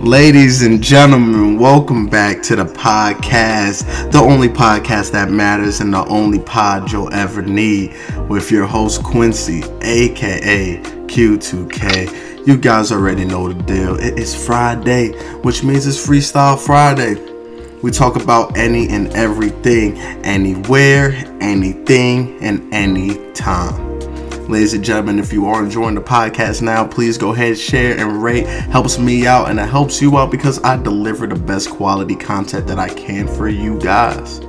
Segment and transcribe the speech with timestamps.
[0.00, 6.02] Ladies and gentlemen, welcome back to the podcast, the only podcast that matters and the
[6.06, 7.94] only pod you'll ever need
[8.26, 12.46] with your host Quincy, aka Q2K.
[12.46, 14.00] You guys already know the deal.
[14.00, 15.10] It is Friday,
[15.42, 17.16] which means it's Freestyle Friday.
[17.82, 21.12] We talk about any and everything, anywhere,
[21.42, 23.89] anything, and anytime.
[24.50, 28.20] Ladies and gentlemen, if you are enjoying the podcast now, please go ahead, share, and
[28.20, 28.48] rate.
[28.48, 32.66] Helps me out and it helps you out because I deliver the best quality content
[32.66, 34.40] that I can for you guys.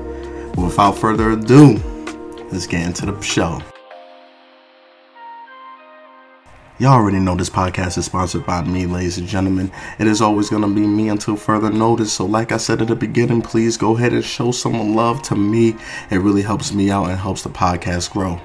[0.57, 1.77] Without further ado,
[2.51, 3.61] let's get into the show.
[6.79, 9.71] Y'all already know this podcast is sponsored by me, ladies and gentlemen.
[9.99, 12.11] It is always going to be me until further notice.
[12.11, 15.35] So, like I said at the beginning, please go ahead and show some love to
[15.35, 15.75] me.
[16.09, 18.41] It really helps me out and helps the podcast grow.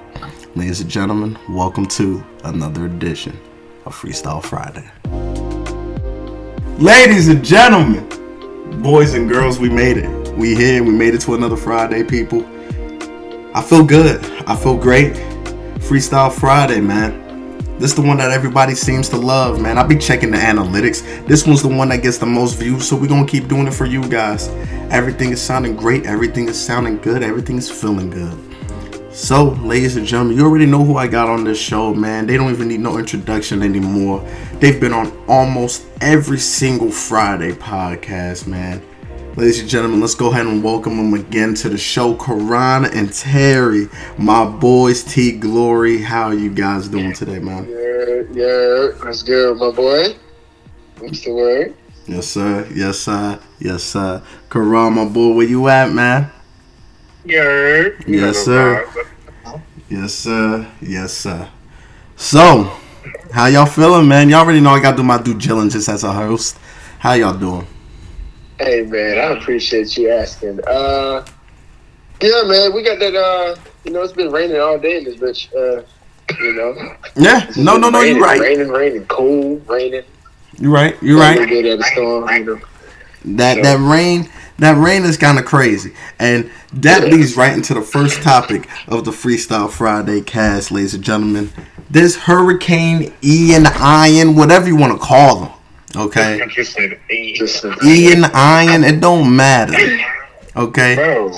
[0.56, 3.38] Ladies and gentlemen, welcome to another edition
[3.84, 4.90] of Freestyle Friday.
[6.82, 8.08] Ladies and gentlemen,
[8.82, 10.34] boys and girls, we made it.
[10.34, 10.82] We here.
[10.82, 12.42] We made it to another Friday, people.
[13.54, 14.24] I feel good.
[14.46, 15.12] I feel great.
[15.82, 17.58] Freestyle Friday, man.
[17.78, 19.76] This is the one that everybody seems to love, man.
[19.76, 21.26] I'll be checking the analytics.
[21.26, 23.74] This one's the one that gets the most views, so we're gonna keep doing it
[23.74, 24.48] for you guys.
[24.90, 28.45] Everything is sounding great, everything is sounding good, everything is feeling good.
[29.16, 32.26] So, ladies and gentlemen, you already know who I got on this show, man.
[32.26, 34.20] They don't even need no introduction anymore.
[34.60, 38.82] They've been on almost every single Friday podcast, man.
[39.34, 42.14] Ladies and gentlemen, let's go ahead and welcome them again to the show.
[42.16, 46.02] Karan and Terry, my boys, T Glory.
[46.02, 47.66] How are you guys doing today, man?
[47.70, 50.14] Yeah, yeah, that's good, my boy.
[50.98, 51.74] What's the word?
[52.06, 52.68] Yes, sir.
[52.74, 53.40] Yes, sir.
[53.60, 54.22] Yes, sir.
[54.50, 56.30] Karan, my boy, where you at, man?
[57.26, 57.88] Yeah.
[58.06, 58.88] Yes, sir.
[59.90, 60.66] Yes, sir.
[60.80, 61.48] Yes, sir.
[62.14, 62.72] So,
[63.32, 64.28] how y'all feeling, man?
[64.28, 66.56] Y'all already know I gotta do my due diligence as a host.
[67.00, 67.66] How y'all doing?
[68.60, 70.60] Hey, man, I appreciate you asking.
[70.68, 71.26] Uh,
[72.22, 73.16] yeah, man, we got that.
[73.16, 75.52] Uh, you know, it's been raining all day in this bitch.
[75.52, 75.82] Uh,
[76.40, 76.96] you know.
[77.16, 77.50] Yeah.
[77.56, 78.00] No, no, no.
[78.00, 78.40] raining, You're right.
[78.40, 80.04] Raining, raining, cool, raining.
[80.58, 80.96] You're right.
[81.02, 81.40] You're right.
[81.40, 82.28] little bit of storm.
[82.30, 82.60] You know.
[83.36, 87.82] That that rain that rain is kind of crazy, and that leads right into the
[87.82, 91.50] first topic of the Freestyle Friday cast, ladies and gentlemen.
[91.90, 95.52] This Hurricane Ian, Ian, whatever you want to call them,
[95.96, 96.38] okay?
[97.84, 99.76] Ian, Ian, it don't matter,
[100.56, 100.94] okay?
[100.96, 101.32] bro.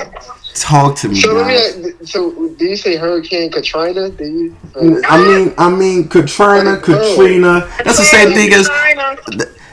[0.54, 1.76] Talk to me, So guys.
[1.76, 1.92] me.
[2.04, 4.10] So, do you say Hurricane Katrina?
[4.10, 4.56] Do you?
[4.74, 7.70] Uh, I mean, I mean, Katrina, Katrina.
[7.84, 8.68] That's the same thing as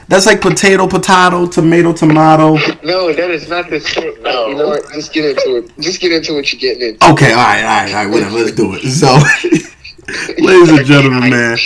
[0.08, 2.54] that's like potato, potato, tomato, tomato.
[2.84, 4.22] No, that is not the same.
[4.22, 4.48] No.
[4.48, 4.92] You know what?
[4.92, 5.72] Just get into it.
[5.80, 7.10] Just get into what you're getting into.
[7.12, 8.36] Okay, all right, all right, all right, whatever.
[8.36, 8.88] Let's do it.
[8.88, 9.18] So,
[10.42, 11.58] ladies and gentlemen, man,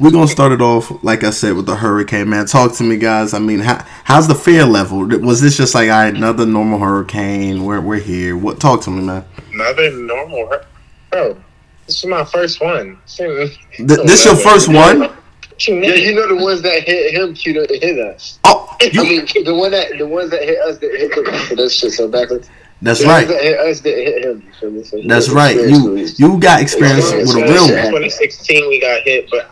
[0.00, 2.46] we're gonna start it off like I said with the hurricane, man.
[2.46, 3.34] Talk to me, guys.
[3.34, 5.06] I mean, how, how's the fear level?
[5.06, 7.64] Was this just like all right, another normal hurricane?
[7.64, 8.36] We're we're here.
[8.36, 8.58] What?
[8.58, 9.24] Talk to me, man.
[9.52, 10.66] Another normal, hur-
[11.10, 11.36] bro.
[11.86, 12.98] This is my first one.
[13.06, 15.12] Th- this your first one?
[15.68, 18.38] What you Yeah, you know the ones that hit him, cute that hit us.
[18.44, 21.56] Oh, I you, mean, the one that the ones that hit us that hit him.
[21.56, 22.48] That shit so backwards.
[22.80, 23.28] that's the right.
[23.28, 24.42] that hit us that hit him.
[24.60, 24.84] You?
[24.84, 25.56] So That's right.
[25.56, 28.02] You you got experience Yeah, with a real one.
[28.02, 29.50] 2016, we got hit, but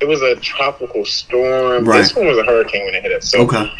[0.00, 1.84] it was a tropical storm.
[1.86, 1.98] Right.
[1.98, 3.30] This one was a hurricane when it hit us.
[3.30, 3.72] So Okay.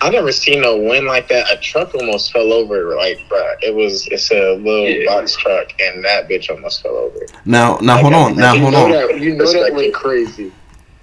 [0.00, 1.50] I never seen no wind like that.
[1.50, 2.94] A truck almost fell over.
[2.96, 4.06] Like, bro, it was.
[4.08, 5.06] It's a little Yeah.
[5.06, 7.20] box truck, and that bitch almost fell over.
[7.46, 8.36] Now now hold on.
[8.36, 8.90] Now hold on.
[8.90, 10.52] that you know that went crazy.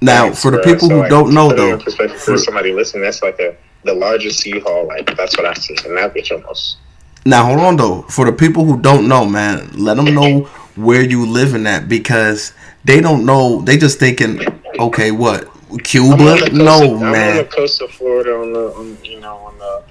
[0.02, 2.74] Now Thanks, for the people So, who like, don't know though, perspective for- for somebody
[2.74, 4.88] listening, that's like a the largest U-Haul.
[4.88, 6.78] Like that's what I see in that bitch almost.
[7.26, 8.02] Now hold on though.
[8.04, 10.42] For the people who don't know, man, let them know
[10.76, 12.54] where you living at because
[12.84, 13.62] they don't know.
[13.62, 14.40] They just thinking,
[14.80, 15.48] okay, what
[15.84, 16.18] Cuba?
[16.18, 17.38] coast No, of, I'm on man.
[17.38, 19.84] the coast of Florida on the, on, you know, on the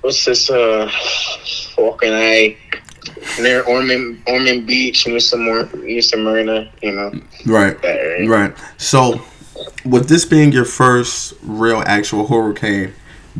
[0.00, 0.50] what's this?
[0.50, 0.90] Uh,
[1.76, 2.56] Falcon Eye
[3.40, 7.12] near Ormond, Ormond Beach, near some more, near some Marina, you know,
[7.46, 7.76] Right,
[8.26, 8.54] right.
[8.76, 9.22] So,
[9.84, 12.92] with this being your first real actual hurricane,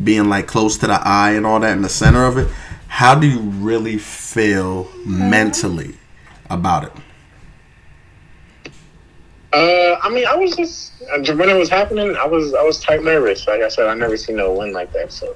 [0.03, 2.47] being like close to the eye and all that in the center of it,
[2.87, 5.95] how do you really feel mentally
[6.49, 6.91] about it?
[9.53, 13.01] Uh, I mean, I was just when it was happening, I was I was type
[13.01, 13.47] nervous.
[13.47, 15.35] Like I said, I never seen no wind like that, so.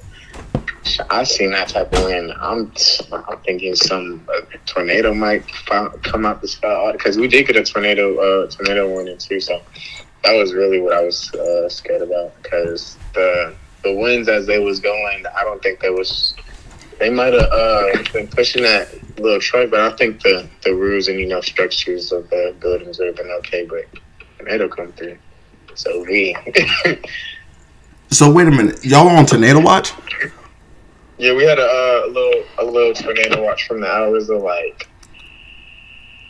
[1.09, 2.33] I seen that type of wind.
[2.39, 2.71] I'm,
[3.11, 4.27] I'm thinking some
[4.65, 9.17] tornado might come out the sky because we did get a tornado, uh, tornado warning
[9.17, 9.39] too.
[9.39, 9.61] So
[10.23, 14.59] that was really what I was uh, scared about because the the winds as they
[14.59, 16.33] was going, I don't think they was.
[16.97, 18.87] They might have uh, been pushing that
[19.19, 22.99] little truck, but I think the the roofs and you know structures of the buildings
[22.99, 23.65] would have been okay.
[23.65, 23.85] But
[24.37, 25.17] tornado come through,
[25.75, 26.35] so we.
[28.11, 29.91] So wait a minute, y'all on tornado watch?
[31.17, 34.41] Yeah, we had a, uh, a little a little tornado watch from the hours of
[34.41, 34.89] like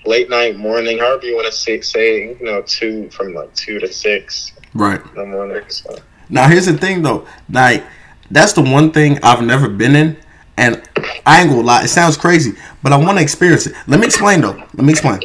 [0.06, 3.80] late night, morning, however you want to say, say you know, two from like two
[3.80, 5.02] to six Right.
[5.10, 5.64] in the morning.
[5.70, 5.96] So.
[6.30, 7.84] Now here's the thing though, like
[8.30, 10.18] that's the one thing I've never been in,
[10.58, 10.82] and
[11.26, 12.54] I ain't gonna lie, it sounds crazy,
[12.84, 13.74] but I want to experience it.
[13.88, 14.56] Let me explain though.
[14.76, 15.22] Let me explain.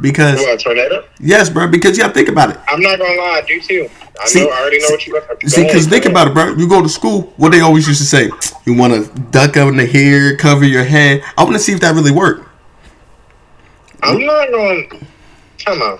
[0.00, 1.04] Because What, tornado?
[1.18, 1.68] yes, bro.
[1.68, 2.58] Because you gotta think about it.
[2.68, 3.88] I'm not gonna lie, I do too.
[4.20, 5.50] I See- know, I already know what you got.
[5.50, 6.54] See, because think about it, bro.
[6.54, 8.30] You go to school, what they always used to say,
[8.66, 11.22] you want to duck under here, cover your head.
[11.38, 12.46] I want to see if that really worked.
[14.02, 14.90] I'm not going.
[15.64, 15.98] Come on,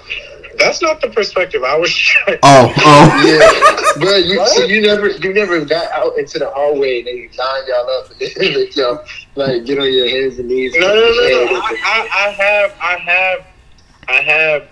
[0.58, 1.94] that's not the perspective I was.
[1.96, 3.22] trying- Oh, oh.
[3.26, 4.16] Yeah, bro.
[4.16, 7.90] You so you never you never got out into the hallway and they line y'all
[7.90, 10.74] up and then make y'all like get on your hands and knees.
[10.78, 11.60] No, no, no, no.
[11.60, 13.46] I, I, I have, I have,
[14.08, 14.68] I have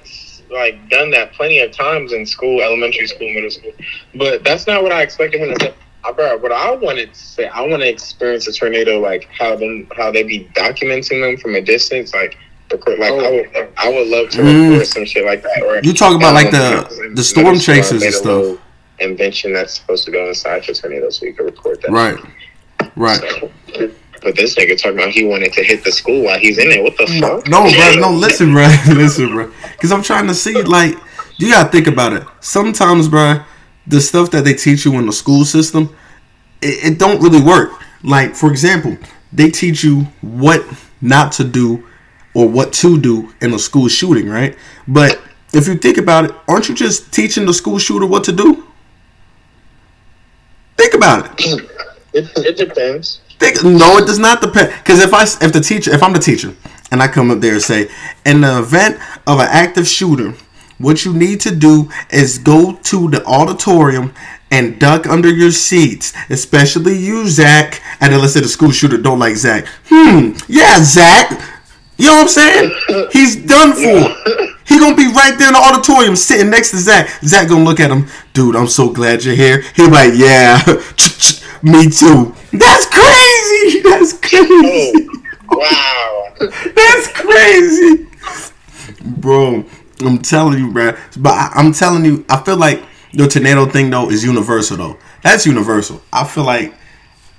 [0.50, 3.72] like done that plenty of times in school, elementary school, middle school.
[4.14, 5.74] But that's not what I expected him to say.
[6.04, 9.56] I, bro, what I wanted to say, I want to experience a tornado, like how
[9.56, 12.36] them, how they be documenting them from a distance, like.
[12.70, 14.70] record- Like I would, I would love to Mm.
[14.72, 15.62] record some shit like that.
[15.62, 18.58] Or You talk about like the the storm I chasers and stuff.
[19.00, 21.90] Invention that's supposed to go inside your tornado, so you can record that.
[21.90, 22.18] Right,
[22.96, 23.20] right.
[23.20, 23.90] So,
[24.22, 26.82] but this nigga talking about he wanted to hit the school while he's in there.
[26.82, 27.46] What the fuck?
[27.48, 28.00] No, bro.
[28.00, 28.68] No, listen, bro.
[28.88, 29.50] listen, bro.
[29.72, 30.96] Because I'm trying to see, like,
[31.36, 32.24] you gotta think about it.
[32.40, 33.42] Sometimes, bro,
[33.86, 35.96] the stuff that they teach you in the school system,
[36.60, 37.72] it, it don't really work.
[38.02, 38.96] Like, for example,
[39.32, 40.64] they teach you what
[41.00, 41.86] not to do
[42.34, 44.56] or what to do in a school shooting, right?
[44.86, 45.20] But
[45.52, 48.64] if you think about it, aren't you just teaching the school shooter what to do?
[50.76, 51.68] Think about it.
[52.12, 53.20] It, it depends.
[53.38, 54.72] Think, no, it does not depend.
[54.78, 56.54] Because if I, if the teacher, if I'm the teacher,
[56.90, 57.88] and I come up there and say,
[58.24, 60.34] in the event of an active shooter,
[60.78, 64.14] what you need to do is go to the auditorium
[64.50, 67.82] and duck under your seats, especially you, Zach.
[68.00, 69.66] And then let's say the school shooter don't like Zach.
[69.88, 71.30] Hmm, yeah, Zach.
[71.96, 73.08] You know what I'm saying?
[73.12, 74.54] He's done for.
[74.66, 77.08] He gonna be right there in the auditorium, sitting next to Zach.
[77.24, 78.54] Zach gonna look at him, dude.
[78.54, 79.62] I'm so glad you're here.
[79.74, 80.62] He'll be like, yeah,
[81.62, 82.34] me too.
[82.52, 83.27] That's crazy.
[83.90, 85.08] That's crazy.
[85.50, 86.34] Wow.
[86.38, 88.06] That's crazy,
[89.02, 89.64] bro.
[90.00, 90.96] I'm telling you, bro.
[91.18, 92.82] But I, I'm telling you, I feel like
[93.12, 94.98] the tornado thing though is universal though.
[95.22, 96.02] That's universal.
[96.12, 96.74] I feel like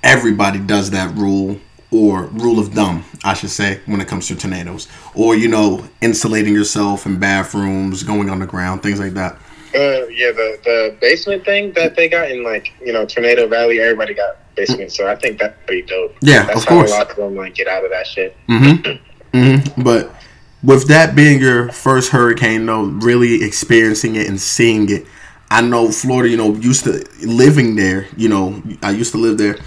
[0.02, 1.58] everybody does that rule
[1.90, 5.84] or rule of thumb, I should say, when it comes to tornadoes, or you know,
[6.00, 9.34] insulating yourself in bathrooms, going on the ground, things like that.
[9.74, 13.80] Uh, yeah, the, the basement thing that they got in like you know Tornado Valley,
[13.80, 16.16] everybody got so I think that's pretty dope.
[16.20, 16.90] Yeah, that's of how course.
[16.92, 18.36] a lot of them like get out of that shit.
[18.48, 19.36] Mm-hmm.
[19.36, 19.82] Mm-hmm.
[19.82, 20.14] But
[20.62, 25.06] with that being your first hurricane, though, really experiencing it and seeing it,
[25.50, 26.28] I know Florida.
[26.28, 28.06] You know, used to living there.
[28.16, 29.58] You know, I used to live there.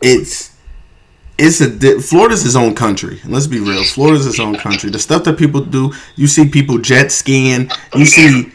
[0.00, 0.56] It's
[1.38, 3.20] it's a di- Florida's his own country.
[3.24, 3.84] Let's be real.
[3.84, 4.90] Florida's his own country.
[4.90, 7.70] The stuff that people do, you see people jet skiing.
[7.94, 8.52] You see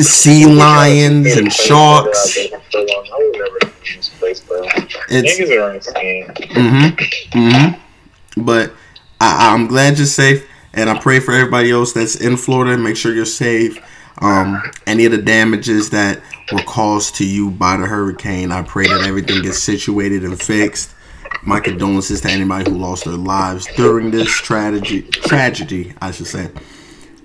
[0.00, 2.38] sea lions and sharks.
[4.24, 4.62] Place, bro.
[5.10, 6.26] It's Niggas are insane.
[6.26, 7.38] Mm-hmm.
[7.38, 8.44] Mm-hmm.
[8.44, 8.72] But
[9.20, 12.76] I, I'm glad you're safe, and I pray for everybody else that's in Florida.
[12.78, 13.78] Make sure you're safe.
[14.18, 16.22] Um, any of the damages that
[16.52, 20.94] were caused to you by the hurricane, I pray that everything gets situated and fixed.
[21.42, 25.02] My condolences to anybody who lost their lives during this tragedy.
[25.02, 26.48] Tragedy, I should say.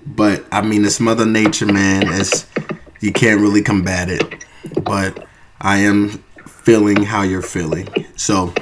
[0.05, 2.03] But I mean, it's Mother Nature, man.
[2.07, 2.47] It's
[2.99, 4.45] you can't really combat it.
[4.83, 5.25] But
[5.61, 6.23] I am
[6.63, 7.87] feeling how you're feeling.
[8.15, 8.53] So,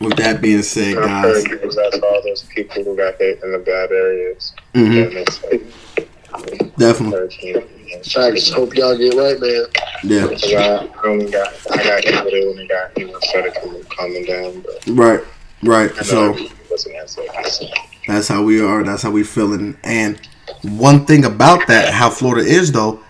[0.00, 3.40] with that being said, I'm guys, praying because that's all those people who got hit
[3.42, 4.52] in the bad areas.
[4.74, 7.66] mhm, And it's like definitely, hurricane.
[8.04, 8.50] Facts.
[8.50, 9.64] Hope y'all get right, man.
[10.04, 13.18] yeah, Cause I, I only got I got hit with when it got you know
[13.20, 15.20] started coming, calming down, but right,
[15.64, 15.90] right.
[15.92, 17.66] I know So everything wasn't as so.
[18.06, 18.84] that's how we are.
[18.84, 19.76] That's how we feeling.
[19.82, 20.20] And
[20.62, 23.00] one thing about that, how Florida is though,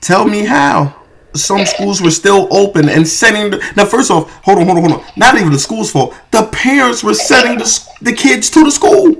[0.00, 0.94] tell me how
[1.34, 3.50] some schools were still open and sending.
[3.50, 5.12] The, now, first off, hold on, hold on, hold on.
[5.16, 6.14] Not even the school's fault.
[6.30, 9.16] The parents were sending the, the kids to the school.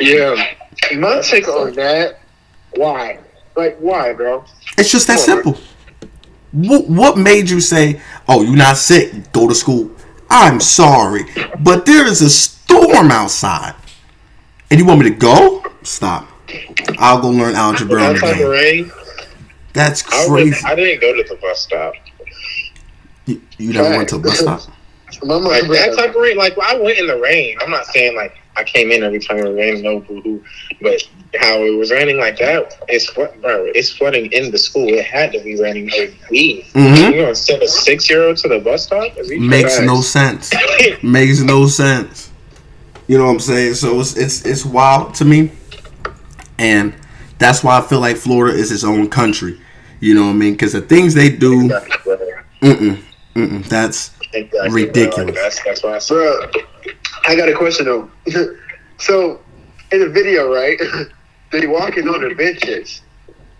[0.00, 0.34] Yeah.
[0.96, 2.20] My take on that.
[2.76, 3.18] Why?
[3.56, 4.44] Like, why, bro?
[4.78, 5.58] It's just that simple.
[6.52, 9.32] What, what made you say, "Oh, you're not sick.
[9.32, 9.90] Go to school"?
[10.28, 11.24] I'm sorry,
[11.60, 13.74] but there is a storm outside,
[14.70, 15.62] and you want me to go?
[15.82, 16.28] Stop.
[16.98, 18.48] I'll go learn algebra on the type of game.
[18.48, 18.92] rain,
[19.72, 20.30] That's crazy.
[20.30, 21.94] wouldn't- I didn't go to the bus stop.
[23.26, 24.60] You, you never went to the bus stop.
[25.24, 27.56] My mom, Like that type of rain, like I went in the rain.
[27.60, 30.42] I'm not saying like I came in every time it rained, no boo hoo.
[30.80, 31.02] But
[31.38, 33.66] how it was raining like that, it's flood, bro.
[33.74, 34.88] It's flooding in the school.
[34.88, 36.66] It had to be raining heavy.
[36.74, 37.12] Mhm.
[37.14, 39.12] You gonna send a six year old to the bus stop?
[39.28, 40.50] Makes no sense.
[41.02, 42.30] Makes no sense.
[43.06, 43.74] You know what I'm saying?
[43.74, 45.50] So it's it's it's wild to me,
[46.58, 46.94] and
[47.38, 49.58] that's why I feel like Florida is its own country.
[50.02, 50.54] You know what I mean?
[50.54, 53.00] Because the things they do, mm-mm,
[53.36, 54.84] mm-mm, that's Exactly.
[54.84, 55.34] Ridiculous.
[55.36, 56.50] That's that's why I said.
[57.24, 58.10] I got a question though.
[58.98, 59.40] so,
[59.92, 60.76] in the video, right?
[61.52, 63.02] they walking on the benches.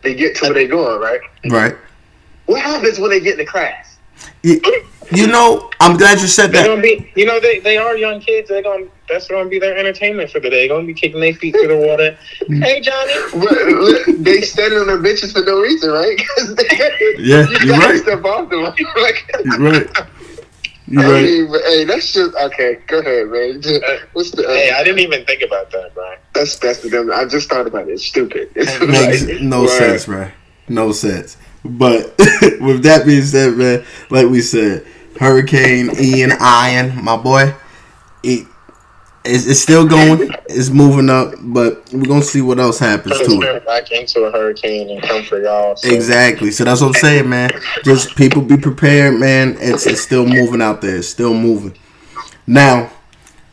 [0.03, 1.21] They get to where they going, right?
[1.49, 1.77] right.
[2.47, 3.92] What happens when they get in the class?
[4.43, 4.61] You,
[5.13, 6.81] you know, I'm glad you said that.
[6.83, 8.49] be, you know, they, they are young kids.
[8.49, 10.67] They're gonna that's gonna be their entertainment for the day.
[10.67, 12.17] They're gonna be kicking their feet through the water.
[12.49, 16.19] Hey Johnny, But they standing on their bitches for no reason, right?
[16.57, 18.01] they, Yeah, you you're right.
[18.01, 18.63] Step off them.
[18.97, 19.91] Like, You're right.
[20.89, 21.23] You're I right.
[21.25, 22.79] mean, but, hey, that's just okay.
[22.87, 23.63] Go ahead, man.
[24.15, 24.47] What's the?
[24.47, 26.19] Uh, hey, I didn't even think about that, Brian.
[26.35, 27.11] that's that's the dumb.
[27.13, 27.93] I just thought about it.
[27.93, 28.51] It's stupid.
[28.55, 29.71] It makes Like, no right.
[29.71, 30.31] sense, bro.
[30.69, 31.37] No sense.
[31.65, 32.15] But
[32.61, 34.85] with that being said, man, like we said,
[35.19, 37.55] Hurricane Ian, Ian, my boy,
[38.23, 38.47] it,
[39.25, 40.35] it's, it's still going.
[40.49, 43.65] It's moving up, but we're gonna see what else happens to it.
[43.65, 45.77] back into a hurricane and come for y'all.
[45.77, 45.95] So.
[45.95, 46.51] Exactly.
[46.51, 47.51] So that's what I'm saying, man.
[47.85, 49.57] Just people be prepared, man.
[49.61, 50.97] It's it's still moving out there.
[50.97, 51.77] It's still moving.
[52.49, 52.91] Now,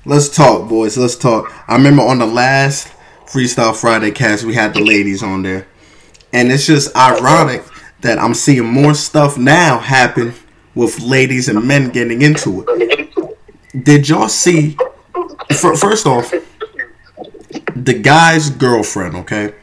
[0.06, 0.98] let's talk, boys.
[0.98, 1.54] Let's talk.
[1.68, 2.92] I remember on the last
[3.28, 5.68] Freestyle Friday cast, we had the ladies on there,
[6.34, 7.64] and it's just ironic
[8.02, 10.34] that I'm seeing more stuff now happen
[10.76, 13.84] with ladies and men getting into it.
[13.84, 14.78] Did y'all see?
[15.54, 16.32] fir- First off,
[17.76, 19.54] the guy's girlfriend, okay?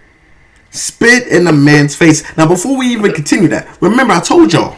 [0.71, 2.23] spit in the man's face.
[2.37, 4.77] Now, before we even continue that, remember I told y'all,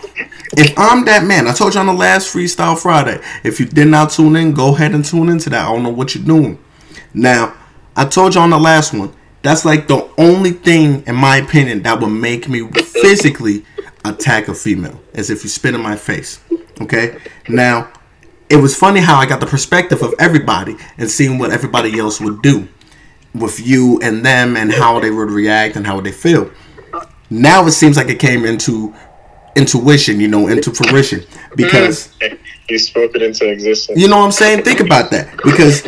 [0.56, 3.20] if I'm that man, I told you on the last Freestyle Friday.
[3.42, 5.66] If you did not tune in, go ahead and tune into that.
[5.66, 6.62] I don't know what you're doing.
[7.12, 7.54] Now,
[7.96, 9.12] I told you on the last one,
[9.42, 13.64] that's like the only thing, in my opinion, that would make me physically
[14.04, 16.40] attack a female, as if you spit in my face.
[16.80, 17.18] Okay?
[17.48, 17.92] Now,
[18.48, 22.20] it was funny how I got the perspective of everybody and seeing what everybody else
[22.20, 22.68] would do
[23.34, 26.50] with you and them and how they would react and how would they feel.
[27.30, 28.94] Now it seems like it came into
[29.54, 31.24] intuition, you know, into fruition
[31.56, 32.16] because
[32.68, 33.98] You spoke it into existence.
[33.98, 34.62] you know what I'm saying.
[34.62, 35.82] Think about that because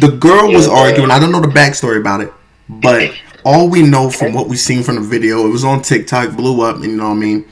[0.00, 1.12] the girl was arguing.
[1.12, 2.32] I don't know the backstory about it,
[2.68, 3.12] but
[3.44, 6.62] all we know from what we seen from the video, it was on TikTok, blew
[6.62, 6.80] up.
[6.80, 7.48] You know what I mean?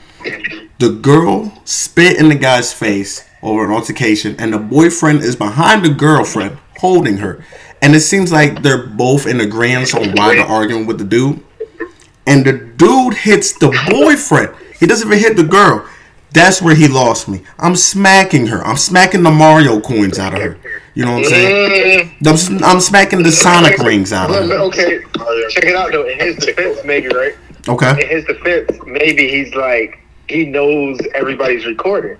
[0.79, 5.83] The girl spit in the guy's face over an altercation, and the boyfriend is behind
[5.83, 7.43] the girlfriend holding her.
[7.81, 11.43] And it seems like they're both in agreement on why they're arguing with the dude.
[12.25, 14.55] And the dude hits the boyfriend.
[14.79, 15.87] He doesn't even hit the girl.
[16.37, 17.41] That's where he lost me.
[17.57, 18.63] I'm smacking her.
[18.65, 20.57] I'm smacking the Mario coins out of her.
[20.93, 22.09] You know what I'm saying?
[22.21, 22.53] Mm-hmm.
[22.55, 24.55] I'm, I'm smacking the Sonic rings out of her.
[24.59, 24.99] okay,
[25.49, 26.07] check it out though.
[26.07, 27.35] In his defense, maybe right.
[27.67, 27.91] Okay.
[28.03, 32.17] In his defense, maybe he's like he knows everybody's recording.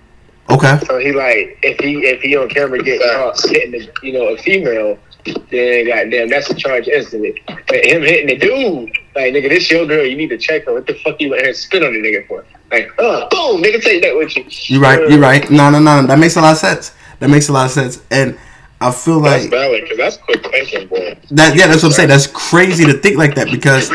[0.49, 0.79] Okay.
[0.85, 4.37] So he like if he if he on camera getting caught hitting you know a
[4.37, 7.41] female, then goddamn that's a charge instantly.
[7.47, 10.73] But him hitting the dude, like nigga, this your girl, you need to check her.
[10.73, 12.45] What the fuck you let her spit on the nigga for?
[12.71, 14.45] Like, uh, boom, nigga, take that with you.
[14.75, 15.09] You're right.
[15.09, 15.49] You're right.
[15.49, 16.05] No, no, no.
[16.05, 16.93] That makes a lot of sense.
[17.19, 18.03] That makes a lot of sense.
[18.11, 18.37] And
[18.79, 21.17] I feel That's like valid because that's quick thinking, boy.
[21.31, 21.55] that.
[21.55, 22.09] Yeah, that's what I'm saying.
[22.09, 23.91] That's crazy to think like that because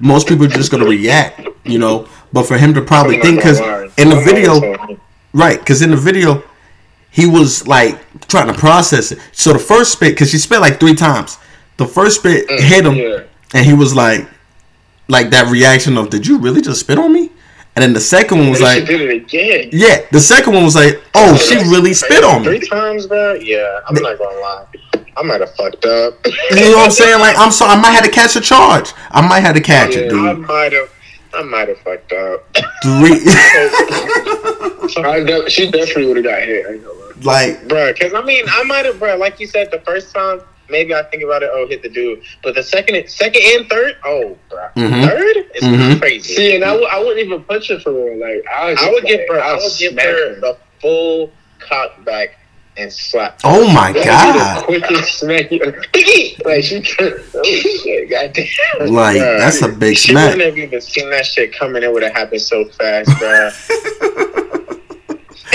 [0.00, 2.08] most people are just gonna react, you know.
[2.32, 3.60] But for him to probably think, because
[3.96, 4.98] in the video,
[5.32, 6.42] Right, because in the video,
[7.14, 9.20] he was like trying to process it.
[9.30, 11.38] So the first spit, because she spit like three times,
[11.76, 13.22] the first spit mm, hit him, yeah.
[13.54, 14.26] and he was like,
[15.06, 17.30] like that reaction of, "Did you really just spit on me?"
[17.76, 19.72] And then the second one was like, it.
[19.72, 23.06] "Yeah." The second one was like, "Oh, she really spit on me." Three me." times,
[23.06, 23.34] bro.
[23.34, 24.66] Yeah, I'm not gonna lie.
[25.16, 26.18] I might have fucked up.
[26.26, 27.20] You know what I'm saying?
[27.20, 28.92] Like, I'm sorry, I might have to catch a charge.
[29.10, 30.38] I might have to catch it, I dude.
[30.48, 30.90] might have.
[31.34, 32.44] I might have fucked up.
[32.82, 33.20] Three,
[35.04, 36.66] I de- she definitely would have got hit.
[36.66, 37.92] I ain't gonna like, bro.
[37.92, 39.16] Because I mean, I might have, bro.
[39.16, 41.50] Like you said, the first time, maybe I think about it.
[41.52, 42.22] Oh, hit the dude.
[42.42, 45.08] But the second, second and third, oh, bro, Mhm.
[45.08, 46.00] third is Mhm.
[46.00, 46.34] crazy.
[46.34, 48.18] See, and I, w- I wouldn't even punch her for real.
[48.18, 49.38] Like I, was I would give, like, bro.
[49.40, 52.38] I I'll would give her the full cock back
[52.76, 53.38] and slap.
[53.44, 55.60] oh my That god, quickest smack you.
[56.44, 56.82] like she.
[57.00, 58.10] Oh shit!
[58.10, 58.92] Goddamn.
[58.92, 59.38] like Bruh.
[59.38, 60.32] that's a big She smack.
[60.34, 61.82] wouldn't have even seen that shit coming.
[61.82, 63.50] It would have happened so fast, bro.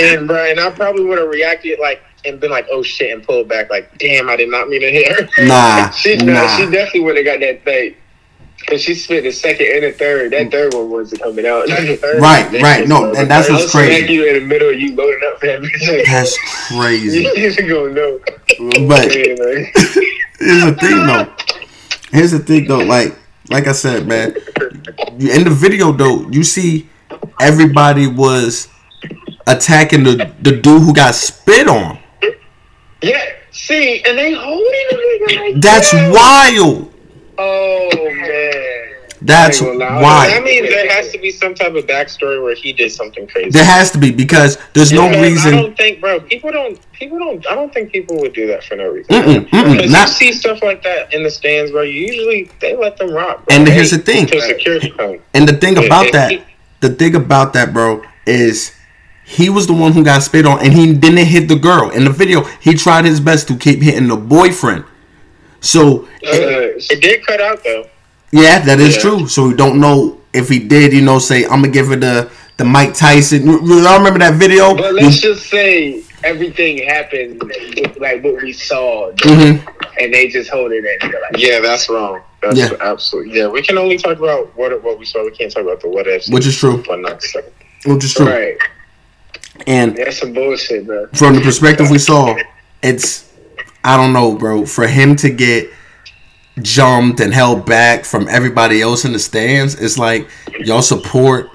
[0.00, 3.22] and bro, and I probably would have reacted like and been like, "Oh shit," and
[3.22, 6.32] pulled back like, "Damn, I did not mean to hit her." Nah, She nah.
[6.32, 6.56] nah.
[6.56, 7.94] she definitely would have got that thing.
[8.66, 10.32] Cause she spit the second and the third.
[10.32, 10.50] That mm.
[10.50, 11.66] third one wasn't coming out.
[11.66, 12.86] Third Right, right.
[12.86, 14.12] No, and that's what's crazy.
[14.12, 14.72] you in the middle.
[14.72, 16.04] You loading up for that bitch.
[16.06, 16.38] That's
[16.68, 17.24] crazy.
[17.34, 18.20] You gonna know.
[18.86, 21.32] But here's the thing though.
[22.12, 22.78] Here's the thing though.
[22.78, 23.16] Like
[23.48, 24.34] like I said, man.
[25.18, 26.88] In the video though, you see
[27.40, 28.68] everybody was
[29.46, 31.98] attacking the the dude who got spit on.
[33.02, 33.24] yeah.
[33.52, 36.12] See, and they holding nigga like That's that.
[36.12, 36.89] wild.
[37.42, 38.86] Oh man.
[39.22, 39.68] That's why.
[39.68, 40.02] ain't gonna lie.
[40.02, 40.32] wild.
[40.32, 43.50] I mean, there has to be some type of backstory where he did something crazy.
[43.50, 45.52] There has to be because there's no reason.
[45.54, 46.20] I don't think, bro.
[46.20, 46.78] People don't.
[46.92, 47.46] People don't.
[47.46, 49.14] I don't think people would do that for no reason.
[49.14, 51.82] Mm-mm, mm-mm, Because not- you see stuff like that in the stands, bro.
[51.82, 53.44] You usually they let them rock.
[53.46, 53.56] Bro.
[53.56, 54.22] And They- here's the thing.
[54.24, 55.20] Until security comes.
[55.34, 56.42] And the thing about and that, he-
[56.80, 58.72] the thing about that, bro, is
[59.22, 61.90] he was the one who got spit on, and he didn't hit the girl.
[61.90, 64.84] In the video, he tried his best to keep hitting the boyfriend.
[65.60, 67.86] So Uh, It did cut out though.
[68.32, 69.02] yeah, that is Yeah.
[69.02, 69.28] true.
[69.28, 70.92] So we don't know if he did.
[70.92, 73.46] You know, say I'm gonna give it the the Mike Tyson.
[73.46, 74.74] You- you- remember that video?
[74.74, 77.40] but let's just say everything happened
[77.98, 79.56] like what we saw, hmm
[79.98, 82.20] and they just hold it at like, Yeah, that's wrong.
[82.42, 82.70] That's Yeah.
[82.80, 83.38] absolutely.
[83.38, 85.24] Yeah, we can only talk about what what we saw.
[85.24, 86.28] We can't talk about the what ifs.
[86.28, 86.82] Which is true.
[86.86, 87.44] But not stuff.
[87.84, 88.26] Which is true.
[88.26, 88.56] right.
[89.66, 91.06] And That's some bullshit, bro.
[91.14, 92.34] from the perspective we saw,
[92.82, 93.24] it's
[93.84, 94.66] I don't know, bro.
[94.66, 95.70] For him to get
[96.60, 100.28] jumped and held back from everybody else in the stands, it's like
[100.60, 101.50] y'all support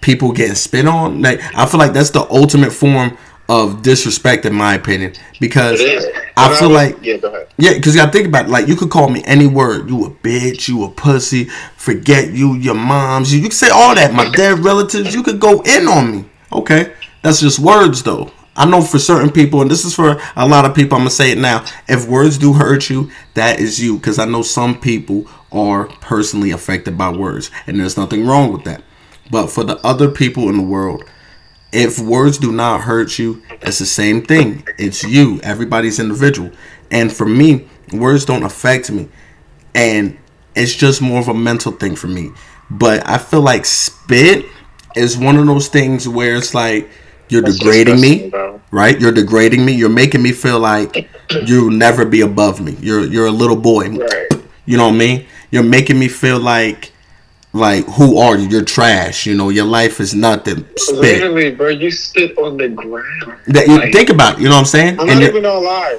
[0.00, 1.22] people getting spit on.
[1.22, 3.16] Like I feel like that's the ultimate form
[3.48, 5.80] of disrespect, in my opinion, because
[6.36, 7.16] I feel like Yeah,
[7.58, 8.50] yeah, because you gotta think about it.
[8.50, 9.88] Like you could call me any word.
[9.88, 10.68] You a bitch.
[10.68, 11.44] You a pussy.
[11.76, 12.54] Forget you.
[12.54, 13.32] Your moms.
[13.32, 14.14] You, you can say all that.
[14.14, 15.14] My dead relatives.
[15.14, 16.24] You could go in on me.
[16.52, 18.30] Okay, that's just words though.
[18.60, 20.94] I know for certain people, and this is for a lot of people.
[20.96, 21.64] I'm gonna say it now.
[21.88, 23.96] If words do hurt you, that is you.
[23.96, 28.64] Because I know some people are personally affected by words, and there's nothing wrong with
[28.64, 28.82] that.
[29.30, 31.04] But for the other people in the world,
[31.72, 34.62] if words do not hurt you, it's the same thing.
[34.76, 35.40] It's you.
[35.42, 36.50] Everybody's individual.
[36.90, 39.08] And for me, words don't affect me.
[39.74, 40.18] And
[40.54, 42.30] it's just more of a mental thing for me.
[42.68, 44.44] But I feel like spit
[44.94, 46.90] is one of those things where it's like
[47.30, 48.60] you're That's degrading me, bro.
[48.70, 48.98] right?
[49.00, 49.72] You're degrading me.
[49.72, 51.08] You're making me feel like
[51.46, 52.76] you'll never be above me.
[52.80, 53.88] You're you're a little boy.
[53.90, 54.28] Right.
[54.66, 55.26] You know what I mean?
[55.50, 56.92] You're making me feel like
[57.52, 58.48] like who are you?
[58.48, 59.26] You're trash.
[59.26, 60.64] You know, your life is nothing.
[60.76, 60.98] Spit.
[61.00, 63.38] Literally, bro, you spit on the ground.
[63.48, 65.00] That you Like- think about, it, you know what I'm saying?
[65.00, 65.98] I'm And not even gonna lie.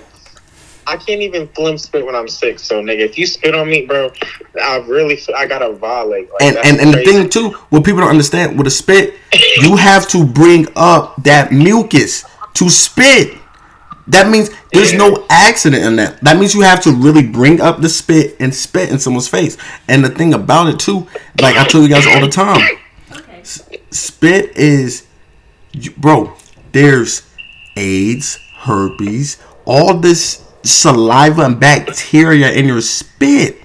[0.87, 2.59] I can't even flim spit when I'm sick.
[2.59, 4.11] So nigga, if you spit on me, bro,
[4.61, 6.29] I really I gotta violate.
[6.31, 9.15] Like, and and, and the thing too, what people don't understand with a spit,
[9.61, 13.37] you have to bring up that mucus to spit.
[14.07, 16.19] That means there's no accident in that.
[16.21, 19.57] That means you have to really bring up the spit and spit in someone's face.
[19.87, 21.07] And the thing about it too,
[21.39, 22.59] like I tell you guys all the time,
[23.11, 23.43] Okay.
[23.91, 25.05] spit is,
[25.97, 26.33] bro.
[26.71, 27.21] There's
[27.77, 33.61] AIDS, herpes, all this saliva and bacteria in your spit.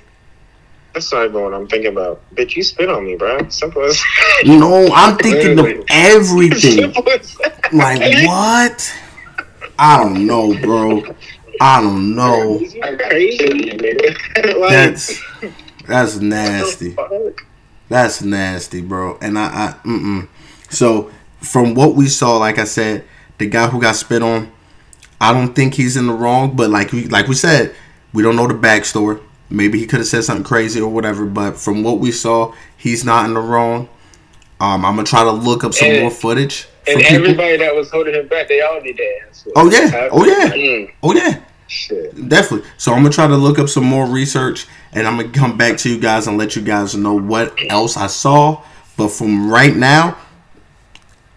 [0.94, 2.22] That's not even what I'm thinking about.
[2.34, 3.48] Bitch, you spit on me, bro.
[3.50, 4.02] Simple as.
[4.46, 6.92] No, I'm thinking of everything.
[6.92, 7.72] Simple as that.
[7.72, 8.94] Like what?
[9.78, 11.02] I don't know, bro.
[11.60, 12.58] I don't know.
[12.60, 14.58] You crazy, nigga.
[14.58, 15.22] like, That's
[15.86, 16.96] that's nasty.
[17.88, 19.18] That's nasty, bro.
[19.20, 20.28] And I, I mm-mm.
[20.70, 23.04] So from what we saw, like I said,
[23.38, 24.50] the guy who got spit on,
[25.20, 26.54] I don't think he's in the wrong.
[26.56, 27.74] But like we like we said,
[28.12, 29.20] we don't know the backstory.
[29.48, 31.24] Maybe he could have said something crazy or whatever.
[31.24, 33.88] But from what we saw, he's not in the wrong.
[34.60, 36.66] Um, I'm gonna try to look up some And- more footage.
[36.88, 37.16] And from people.
[37.30, 39.44] everybody that was holding him back, they all need ass.
[39.44, 39.58] whooped.
[39.58, 40.90] Oh yeah, oh yeah, Mm.
[41.02, 41.38] oh yeah.
[41.68, 42.28] Shit.
[42.28, 42.68] Definitely.
[42.76, 45.78] So I'm gonna try to look up some more research, and I'm gonna come back
[45.78, 48.60] to you guys and let you guys know what else I saw.
[48.96, 50.16] But from right now,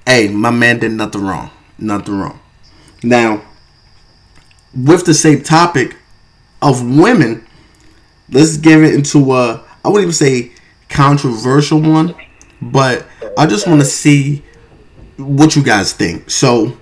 [0.05, 1.49] hey, my man did nothing wrong.
[1.79, 2.39] Nothing wrong.
[3.03, 3.41] Now,
[4.75, 5.95] with the same topic
[6.61, 7.45] of women,
[8.29, 10.51] let's give it into a I wouldn't even say
[10.89, 12.15] controversial one,
[12.61, 13.05] but
[13.37, 14.43] I just want to see
[15.17, 16.29] what you guys think.
[16.29, 16.77] So,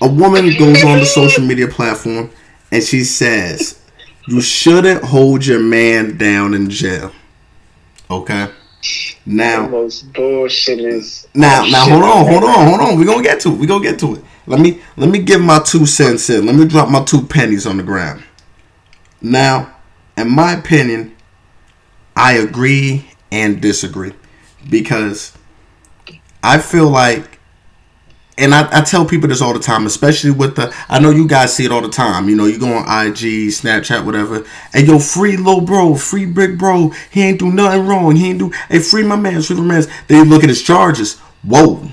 [0.00, 2.30] a woman goes on the social media platform
[2.70, 3.78] and she says,
[4.26, 7.12] "You shouldn't hold your man down in jail."
[8.10, 8.48] Okay.
[9.24, 11.26] Now, most bullshit is.
[11.34, 12.98] now, now, hold on, hold on, hold on.
[12.98, 13.58] We're gonna get to it.
[13.58, 14.24] We're gonna get to it.
[14.46, 16.46] Let me let me give my two cents in.
[16.46, 18.22] Let me drop my two pennies on the ground.
[19.20, 19.74] Now,
[20.16, 21.16] in my opinion,
[22.14, 24.12] I agree and disagree
[24.68, 25.36] because
[26.42, 27.36] I feel like
[28.38, 30.74] and I, I tell people this all the time, especially with the.
[30.88, 32.28] I know you guys see it all the time.
[32.28, 36.58] You know, you go on IG, Snapchat, whatever, and yo, free little bro, free brick
[36.58, 36.90] bro.
[37.10, 38.14] He ain't do nothing wrong.
[38.14, 38.50] He ain't do.
[38.68, 39.84] Hey, free my man, free my man.
[40.06, 41.18] Then you look at his charges.
[41.42, 41.88] Whoa,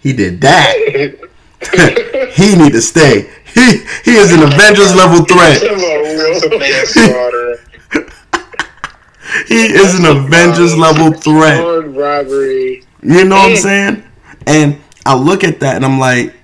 [0.00, 1.14] he did that.
[2.32, 3.30] he need to stay.
[3.54, 5.60] He he is an Avengers level threat.
[9.46, 11.60] he is an Avengers level threat.
[11.88, 12.84] robbery.
[13.02, 14.02] You know what I'm saying?
[14.46, 16.34] And I look at that and I'm like,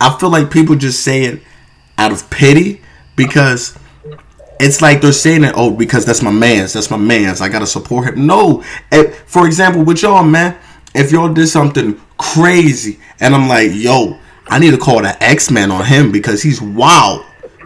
[0.00, 1.42] I feel like people just say it
[1.98, 2.82] out of pity
[3.16, 3.78] because
[4.60, 7.40] it's like they're saying it, oh, because that's my man's, that's my man's.
[7.40, 8.26] I gotta support him.
[8.26, 8.64] No.
[8.90, 10.56] If, for example, with y'all, man,
[10.94, 15.50] if y'all did something crazy and I'm like, yo, I need to call the X
[15.50, 17.24] Men on him because he's wild.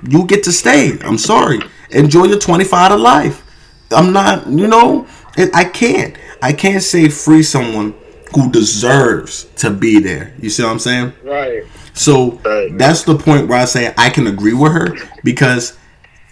[0.08, 0.98] You get to stay.
[1.02, 1.60] I'm sorry.
[1.90, 3.44] Enjoy your 25 to life.
[3.90, 6.16] I'm not, you know, it, I can't.
[6.42, 7.94] I can't say free someone
[8.34, 10.34] who deserves to be there.
[10.40, 11.12] You see what I'm saying?
[11.24, 11.64] Right.
[11.94, 12.76] So Right.
[12.78, 15.76] that's the point where I say I can agree with her because,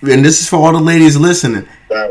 [0.02, 1.66] and this is for all the ladies listening.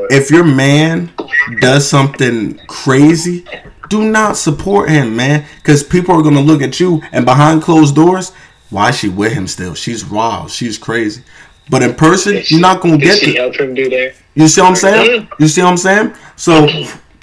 [0.09, 1.11] If your man
[1.59, 3.45] does something crazy,
[3.89, 7.95] do not support him, man, because people are gonna look at you and behind closed
[7.95, 8.31] doors.
[8.69, 9.75] Why is she with him still?
[9.75, 10.51] She's wild.
[10.51, 11.23] She's crazy.
[11.69, 14.15] But in person, you're not gonna get she help him do that?
[14.35, 15.27] you see what I'm saying?
[15.39, 16.13] You see what I'm saying?
[16.35, 16.67] So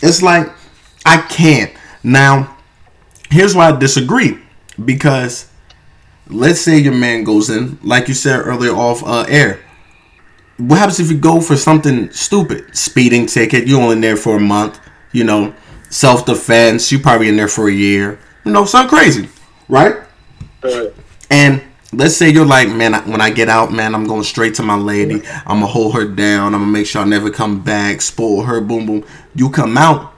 [0.03, 0.49] it's like
[1.05, 1.73] I can't.
[2.03, 2.57] Now,
[3.31, 4.39] here's why I disagree.
[4.85, 5.49] Because
[6.29, 9.61] let's say your man goes in, like you said earlier off uh, air.
[10.69, 12.77] What happens if you go for something stupid?
[12.77, 14.79] Speeding ticket, you only in there for a month,
[15.11, 15.55] you know,
[15.91, 18.21] self defense, you probably in there for a year.
[18.45, 19.29] You know, something crazy.
[19.69, 19.97] Right?
[20.63, 20.93] Right.
[21.31, 24.63] And let's say you're like, man, when I get out, man, I'm going straight to
[24.63, 25.23] my lady.
[25.47, 26.55] I'm gonna hold her down.
[26.55, 28.01] I'm gonna make sure I never come back.
[28.01, 28.61] Spoil her.
[28.61, 29.05] Boom, boom.
[29.35, 30.15] You come out,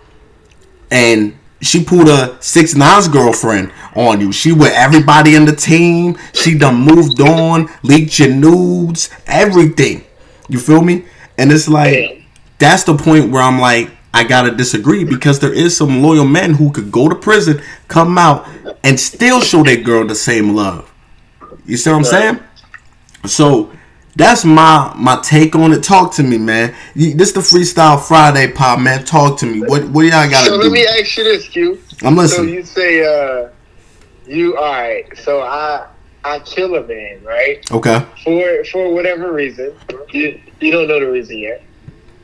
[0.91, 4.31] and she pulled a six nines girlfriend on you.
[4.31, 6.19] She with everybody in the team.
[6.35, 10.04] She done moved on, leaked your nudes, everything.
[10.49, 11.05] You feel me?
[11.39, 12.23] And it's like Damn.
[12.59, 16.55] that's the point where I'm like, I gotta disagree because there is some loyal men
[16.55, 18.47] who could go to prison, come out,
[18.85, 20.91] and still show that girl the same love.
[21.67, 22.41] You see what I'm saying?
[23.27, 23.73] So
[24.17, 25.83] that's my my take on it.
[25.83, 26.75] Talk to me, man.
[26.95, 29.05] This the Freestyle Friday pop, man.
[29.05, 29.61] Talk to me.
[29.61, 30.63] What what y'all gotta So do?
[30.65, 31.81] let me ask you this, Q.
[32.03, 32.55] I'm So listening.
[32.55, 33.49] you say, uh,
[34.27, 35.07] you all right?
[35.19, 35.89] So I
[36.25, 37.71] I kill a man, right?
[37.71, 38.05] Okay.
[38.25, 39.75] For for whatever reason,
[40.11, 41.63] you you don't know the reason yet.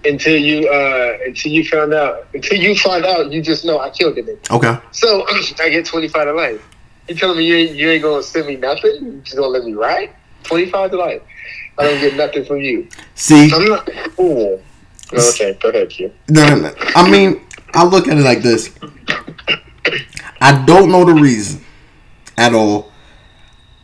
[0.05, 3.91] Until you uh until you found out until you find out you just know I
[3.91, 4.39] killed a him.
[4.51, 4.79] Okay.
[4.93, 5.27] So
[5.61, 6.63] I get twenty five to life.
[7.09, 9.05] You telling me you ain't, you ain't gonna send me nothing?
[9.05, 10.11] You just gonna let me ride?
[10.45, 11.23] Twenty five to life.
[11.79, 12.89] I don't get nothing from you.
[13.15, 13.89] See, I'm not.
[14.19, 14.61] Ooh.
[15.13, 16.13] Okay, go ahead, Q.
[16.29, 16.75] no, no, no.
[16.95, 18.71] I mean, I look at it like this.
[20.41, 21.65] I don't know the reason
[22.39, 22.93] at all.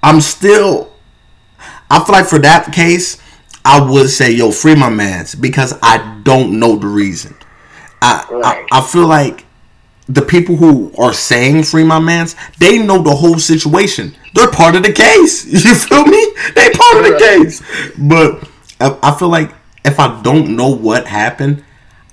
[0.07, 0.93] I'm still.
[1.91, 3.21] I feel like for that case,
[3.65, 7.35] I would say, "Yo, free my man's," because I don't know the reason.
[8.01, 8.65] I, Right.
[8.71, 9.45] I I feel like
[10.09, 14.15] the people who are saying free my man's, they know the whole situation.
[14.35, 15.45] They're part of the case.
[15.65, 16.25] You feel me?
[16.55, 17.63] They part of the case.
[17.99, 18.49] But
[18.81, 19.51] I, I feel like
[19.85, 21.65] if I don't know what happened,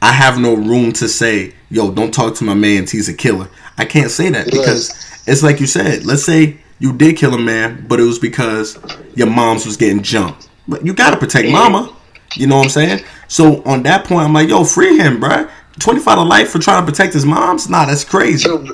[0.01, 2.89] I have no room to say, "Yo, don't talk to my man's.
[2.89, 4.89] He's a killer." I can't say that because
[5.27, 6.05] it's like you said.
[6.05, 8.77] Let's say you did kill a man, but it was because
[9.15, 10.49] your mom's was getting jumped.
[10.67, 11.95] But you gotta protect mama.
[12.35, 13.05] You know what I'm saying?
[13.27, 15.49] So on that point, I'm like, yo, free him, bruh.
[15.79, 17.69] 25 to life for trying to protect his mom's?
[17.69, 18.43] Nah, that's crazy.
[18.43, 18.65] So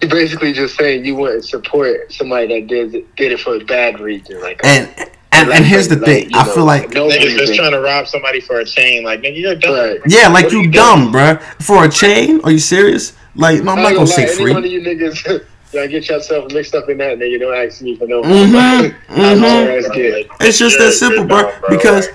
[0.00, 3.64] you're basically just saying you wouldn't support somebody that did it, did it for a
[3.64, 4.60] bad reason, like.
[4.64, 4.88] And
[5.30, 6.30] and, and here's the like, thing.
[6.30, 9.04] you I know, feel like no Niggas just trying to rob somebody for a chain.
[9.04, 9.74] Like, nigga, you're dumb.
[9.74, 10.00] Right.
[10.06, 11.40] yeah, like What you are you dumb, bruh.
[11.62, 12.40] For a chain?
[12.44, 13.12] Are you serious?
[13.34, 14.46] Like, no, I'm not gonna ain't say free.
[14.46, 17.40] Any one of you niggas, y'all get yourself mixed up in that, nigga.
[17.40, 18.22] Don't ask me for no.
[18.22, 19.78] Mhm, I'm mhm.
[19.78, 20.36] ass.
[20.40, 21.42] It's just that simple, bro.
[21.42, 21.76] dumb, bro.
[21.76, 22.08] Because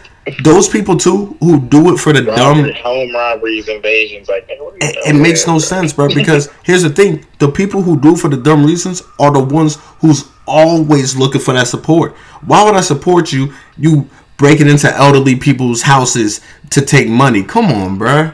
[0.43, 4.29] those people too who do it for the dumb home robberies, invasions.
[4.29, 6.07] Like, nigga, what are you it, it makes no sense, bro.
[6.07, 9.43] Because here's the thing: the people who do it for the dumb reasons are the
[9.43, 12.13] ones who's always looking for that support.
[12.45, 13.53] Why would I support you?
[13.77, 17.43] You breaking into elderly people's houses to take money?
[17.43, 18.33] Come on, bro.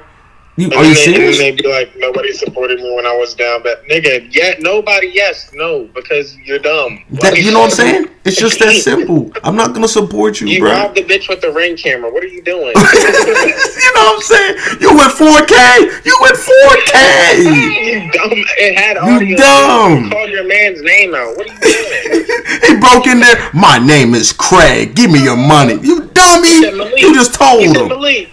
[0.59, 1.39] You are you they- serious?
[1.39, 5.07] And they'd be like, nobody supported me when I was down, but nigga, yeah, nobody,
[5.13, 7.01] yes, no, because you're dumb.
[7.21, 8.05] That, you know what I'm saying?
[8.25, 9.31] It's just that simple.
[9.43, 10.71] I'm not gonna support you, You bro.
[10.71, 12.11] robbed the bitch with the ring camera.
[12.11, 12.67] What are you doing?
[12.75, 14.55] you know what I'm saying?
[14.81, 16.05] You went 4K.
[16.05, 17.39] You went 4K.
[17.87, 18.29] you dumb.
[18.59, 19.35] It had audio.
[19.35, 20.03] dumb.
[20.03, 21.37] You called your man's name out.
[21.37, 22.67] What are you doing?
[22.67, 23.49] he broke in there.
[23.53, 24.93] My name is Craig.
[24.95, 25.79] Give me your money.
[25.81, 26.99] You dummy.
[26.99, 27.87] You just told him.
[27.87, 28.29] Malik.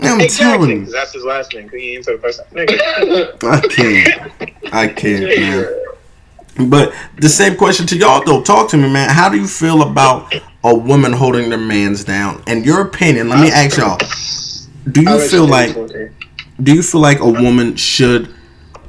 [0.00, 0.66] I'm Exactly.
[0.68, 0.92] telling you.
[0.92, 1.68] that's his last name.
[1.68, 3.44] 'cause He answered the first nigga.
[3.44, 4.72] I can't.
[4.72, 5.24] I can't,
[6.58, 6.68] man.
[6.68, 8.42] But the same question to y'all though.
[8.42, 9.10] Talk to me, man.
[9.10, 10.34] How do you feel about
[10.64, 12.42] a woman holding their man's down?
[12.46, 13.98] In your opinion, let me ask y'all.
[14.90, 15.74] Do you feel like
[16.62, 18.34] do you feel like a woman should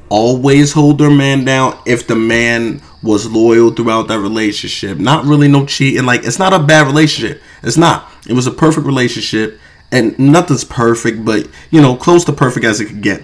[0.10, 4.98] always hold their man down if the man was loyal throughout that relationship?
[4.98, 6.06] Not really no cheating.
[6.06, 7.42] Like it's not a bad relationship.
[7.64, 8.12] It's not.
[8.28, 9.60] It was a perfect relationship
[9.92, 13.24] and nothing's perfect, but you know, close to perfect as it could get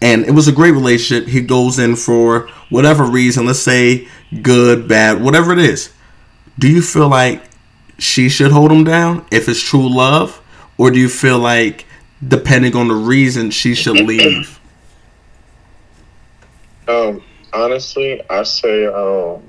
[0.00, 1.28] and it was a great relationship.
[1.28, 4.08] He goes in for whatever reason, let's say
[4.42, 5.92] good, bad, whatever it is.
[6.58, 7.42] Do you feel like
[7.98, 10.40] she should hold him down if it's true love,
[10.76, 11.86] or do you feel like
[12.26, 14.60] depending on the reason she should leave?
[16.86, 19.42] Um, honestly, I say um,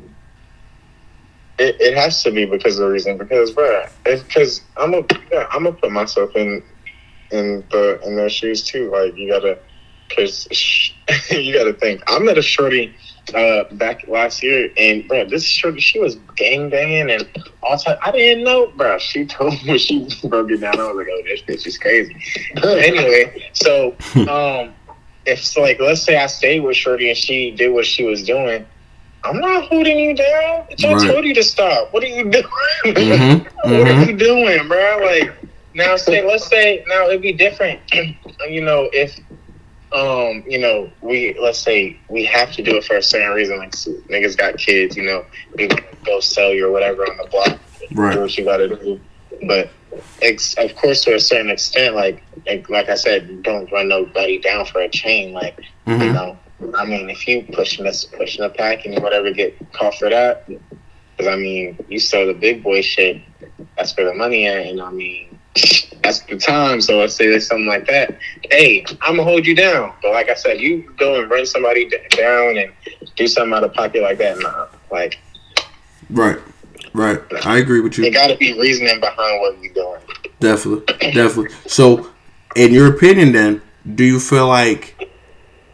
[1.60, 3.18] it, it has to be because of the reason.
[3.18, 6.64] Because, bro, because I'm a yeah, I'm gonna put myself in
[7.32, 8.92] in the in their shoes too.
[8.92, 9.60] Like you gotta
[10.10, 10.48] because
[11.32, 12.02] you got to think.
[12.08, 12.96] I met a shorty
[13.34, 17.30] uh, back last year, and bro, this shorty she was gang banging and
[17.62, 17.98] all time.
[18.02, 18.98] I didn't know, bro.
[18.98, 20.80] She told me she broke it down.
[20.80, 22.16] I was like, oh, this bitch is crazy.
[22.64, 24.74] anyway, so um,
[25.26, 28.24] if so, like let's say I stayed with shorty and she did what she was
[28.24, 28.66] doing.
[29.24, 30.28] I'm not holding you down.
[30.28, 31.08] I right.
[31.08, 31.94] told you to stop.
[31.94, 32.44] What are you doing?
[32.86, 33.44] Mm-hmm.
[33.44, 34.02] what mm-hmm.
[34.02, 35.00] are you doing, bro?
[35.04, 35.34] Like
[35.74, 37.82] now, say let's say now it'd be different.
[38.50, 39.20] you know, if
[39.92, 43.58] um, you know, we let's say we have to do it for a certain reason.
[43.58, 45.70] Like niggas got kids, you know, we
[46.06, 47.60] go sell you or whatever on the block.
[47.92, 48.14] Right.
[48.14, 49.00] Do what you gotta do.
[49.48, 49.70] But
[50.22, 54.40] ex- of course, to a certain extent, like, like like I said, don't run nobody
[54.40, 55.34] down for a chain.
[55.34, 56.02] Like mm-hmm.
[56.02, 56.38] you know,
[56.76, 60.10] I mean, if you pushing this pushing a pack and you whatever get caught for
[60.10, 63.22] that, because I mean, you sell the big boy shit.
[63.78, 65.40] That's where the money at, and I mean
[66.04, 66.82] that's the time.
[66.82, 68.18] So let's say there's something like that.
[68.50, 69.94] Hey, I'm gonna hold you down.
[70.02, 72.72] But like I said, you go and run somebody down and
[73.16, 74.40] do something out of pocket like that.
[74.40, 75.20] Nah, like.
[76.10, 76.40] Right,
[76.94, 77.20] right.
[77.46, 78.04] I agree with you.
[78.04, 80.02] There got to be reasoning behind what you're doing.
[80.40, 81.56] Definitely, definitely.
[81.68, 82.10] So,
[82.56, 83.62] in your opinion, then,
[83.96, 85.09] do you feel like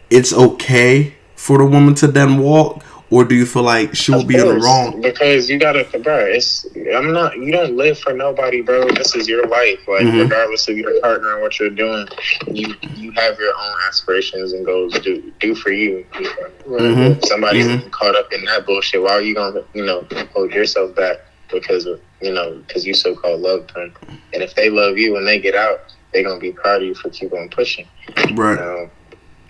[0.09, 4.25] it's okay for the woman to then walk, or do you feel like she will
[4.25, 4.99] be in the wrong?
[4.99, 6.25] Because you gotta, bro.
[6.25, 7.37] It's I'm not.
[7.37, 8.87] You don't live for nobody, bro.
[8.89, 9.79] This is your life.
[9.87, 10.21] Like mm-hmm.
[10.21, 12.07] regardless of your partner and what you're doing,
[12.47, 14.97] you you have your own aspirations and goals.
[14.99, 16.05] Do do for you.
[16.13, 17.21] Mm-hmm.
[17.23, 17.89] somebody's mm-hmm.
[17.89, 21.17] caught up in that bullshit, why are you gonna you know hold yourself back
[21.51, 23.93] because of you know because you so called love them?
[24.33, 26.95] And if they love you and they get out, they're gonna be proud of you
[26.95, 27.87] for keep on pushing.
[28.33, 28.57] Right.
[28.57, 28.89] Um, you know,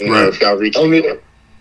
[0.01, 0.27] right.
[0.27, 0.75] if y'all reach.
[0.75, 1.03] Only,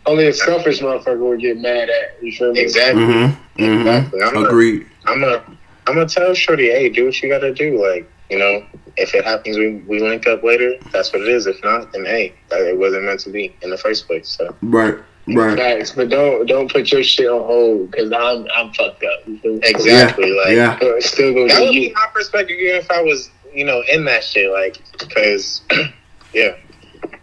[0.07, 2.23] only a selfish motherfucker would get mad at.
[2.23, 2.61] You feel me?
[2.61, 3.03] Exactly.
[3.03, 3.62] Mm-hmm.
[3.62, 3.88] Mm-hmm.
[3.88, 4.23] Exactly.
[4.23, 4.87] I'm Agreed.
[5.07, 5.44] i I'm a.
[5.87, 7.83] I'm gonna tell Shorty, hey, do what you gotta do.
[7.83, 8.64] Like, you know,
[8.97, 10.77] if it happens, we, we link up later.
[10.92, 11.47] That's what it is.
[11.47, 14.29] If not, then hey, it wasn't meant to be in the first place.
[14.29, 14.97] So right,
[15.29, 15.59] right.
[15.59, 19.29] Facts, but don't don't put your shit on hold because I'm I'm fucked up.
[19.44, 20.35] Exactly.
[20.35, 20.42] Yeah.
[20.42, 20.94] Like, yeah.
[21.01, 24.25] still gonna that would be my perspective, even if I was, you know, in that
[24.25, 24.51] shit.
[24.51, 25.62] Like, because,
[26.33, 26.57] yeah.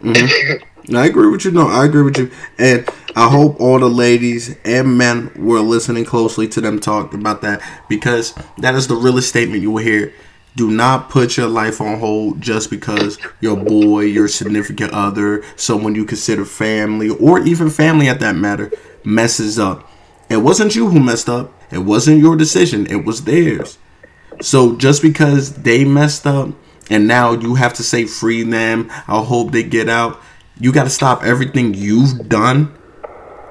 [0.00, 0.64] Mm-hmm.
[0.94, 1.52] I agree with you.
[1.52, 6.04] No, I agree with you, and I hope all the ladies and men were listening
[6.04, 10.12] closely to them talk about that because that is the realest statement you will hear.
[10.56, 15.94] Do not put your life on hold just because your boy, your significant other, someone
[15.94, 18.70] you consider family, or even family at that matter,
[19.04, 19.88] messes up.
[20.28, 21.52] It wasn't you who messed up.
[21.70, 22.86] It wasn't your decision.
[22.86, 23.78] It was theirs.
[24.40, 26.50] So just because they messed up
[26.90, 30.20] and now you have to say free them, I hope they get out
[30.58, 32.76] you got to stop everything you've done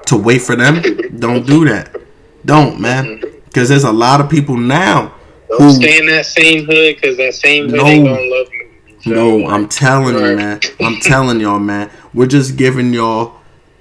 [0.06, 0.82] to wait for them.
[1.18, 1.96] Don't do that.
[2.44, 3.22] Don't, man.
[3.44, 5.14] Because there's a lot of people now
[5.48, 8.48] Don't who stay in that same hood because that same hood no, ain't gonna love
[8.52, 8.68] you.
[9.02, 10.60] So, no, I'm telling you, man.
[10.80, 11.90] I'm telling y'all, man.
[12.14, 13.36] We're just giving y'all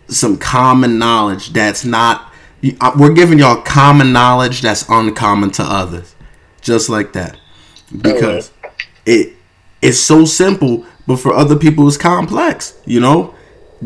[0.08, 2.34] some common knowledge that's not.
[2.80, 6.16] Uh, we're giving y'all common knowledge that's uncommon to others,
[6.62, 7.38] just like that,
[8.02, 8.52] because
[9.06, 9.34] it
[9.82, 12.80] it's so simple but for other people it's complex.
[12.86, 13.36] You know,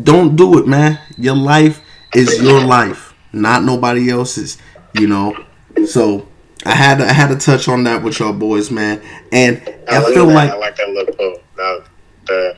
[0.02, 0.98] don't do it, man.
[1.16, 1.82] Your life
[2.14, 4.58] is your life, not nobody else's.
[4.94, 5.44] You know,
[5.86, 6.26] so
[6.64, 9.02] I had to, I had to touch on that with y'all boys, man.
[9.32, 11.42] And I, I feel like I like that look.
[11.56, 11.78] Now
[12.26, 12.56] the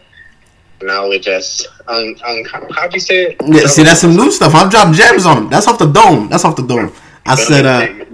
[0.83, 3.37] knowledge as un, un, how'd you say it?
[3.45, 4.55] Yeah, see, that's some new stuff.
[4.55, 5.51] I've dropped gems on them.
[5.51, 6.29] That's off the dome.
[6.29, 6.93] That's off the dome.
[7.27, 8.05] I said, uh,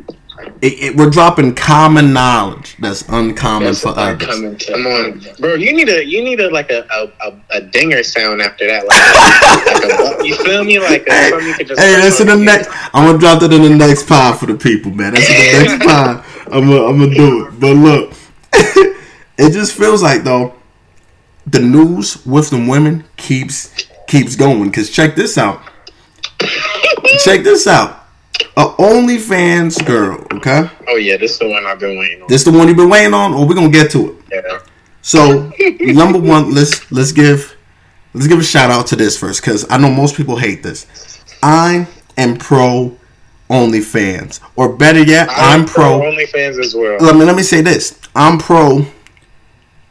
[0.61, 4.65] it, it, we're dropping common knowledge that's uncommon that's for others.
[4.67, 5.55] Come on, bro.
[5.55, 8.87] You need a you need a like a a, a, a dinger sound after that.
[8.87, 10.79] Like, like a, you feel me?
[10.79, 12.69] Like a, hey, hey that's in the next.
[12.93, 15.15] I'm gonna drop that in the next pod for the people, man.
[15.15, 16.25] That's in the next pod.
[16.47, 17.61] I'm gonna I'm gonna do it.
[17.61, 18.13] But look,
[19.39, 20.55] it just feels like though
[21.47, 24.71] the news with the women keeps keeps going.
[24.73, 25.63] Cause check this out.
[27.23, 28.04] check this out
[28.57, 30.25] a OnlyFans girl.
[30.33, 32.29] Okay, Oh yeah, this is the one I've been waiting on.
[32.29, 34.17] this the one you've been waiting on, or we're gonna get to it.
[34.33, 34.59] Yeah.
[35.03, 37.57] So number one, let's let's give
[38.15, 40.87] let's give a shout out to this first because I know most people hate this.
[41.43, 41.87] I
[42.17, 42.97] am pro
[43.51, 46.01] OnlyFans, or better yet, I'm pro.
[46.01, 46.97] OnlyFans as well.
[47.01, 47.99] Let me let me say this.
[48.15, 48.87] I'm pro.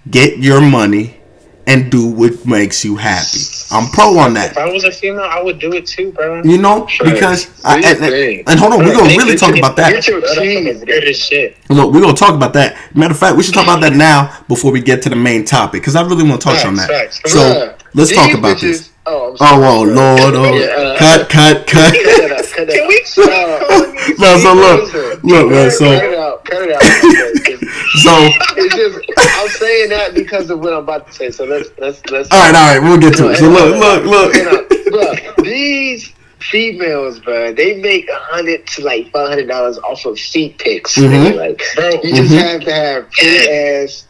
[0.10, 1.22] Get your money
[1.66, 3.40] and do what makes you happy.
[3.74, 4.52] I'm pro on that.
[4.52, 4.58] If.
[4.58, 6.44] I was a female, I would do it too, bro.
[6.44, 9.92] You know, because I, and, and, and hold on, we're gonna really talk about that.
[9.94, 10.84] Get your cheese.
[10.86, 11.58] Weird as shit.
[11.70, 12.78] Look, we're gonna talk about that.
[12.96, 15.44] Matter of fact, we should talk about that now before we get to the main
[15.44, 16.88] topic because I really want to touch on that.
[16.88, 17.34] Facts, facts.
[17.34, 18.90] So Bruh, let's talk about bitches- this.
[19.06, 19.94] Oh, I'm Oh, sorry, oh bro.
[19.94, 21.92] Lord, oh, Yeah, uh, cut, cut, cut.
[21.92, 25.20] Cut it out, cut it Can we stop Uh, calling these No, so look, Listen,
[25.28, 25.72] look, man.
[25.72, 26.82] So, it out, cut it out.
[26.84, 28.30] It's so,
[28.76, 31.32] just I'm saying that because of what I'm about to say.
[31.32, 32.32] So let's let's let's.
[32.32, 33.38] all right, all right, we'll get to it.
[33.38, 34.92] So look, look, look.
[34.92, 35.36] look.
[35.44, 40.58] these females, bro, they make a hundred to like five hundred dollars off of feet
[40.60, 40.96] pics.
[40.98, 41.36] Mhm.
[41.38, 42.38] Like, Bro, you just Mhm.
[42.38, 44.06] have to have pretty ass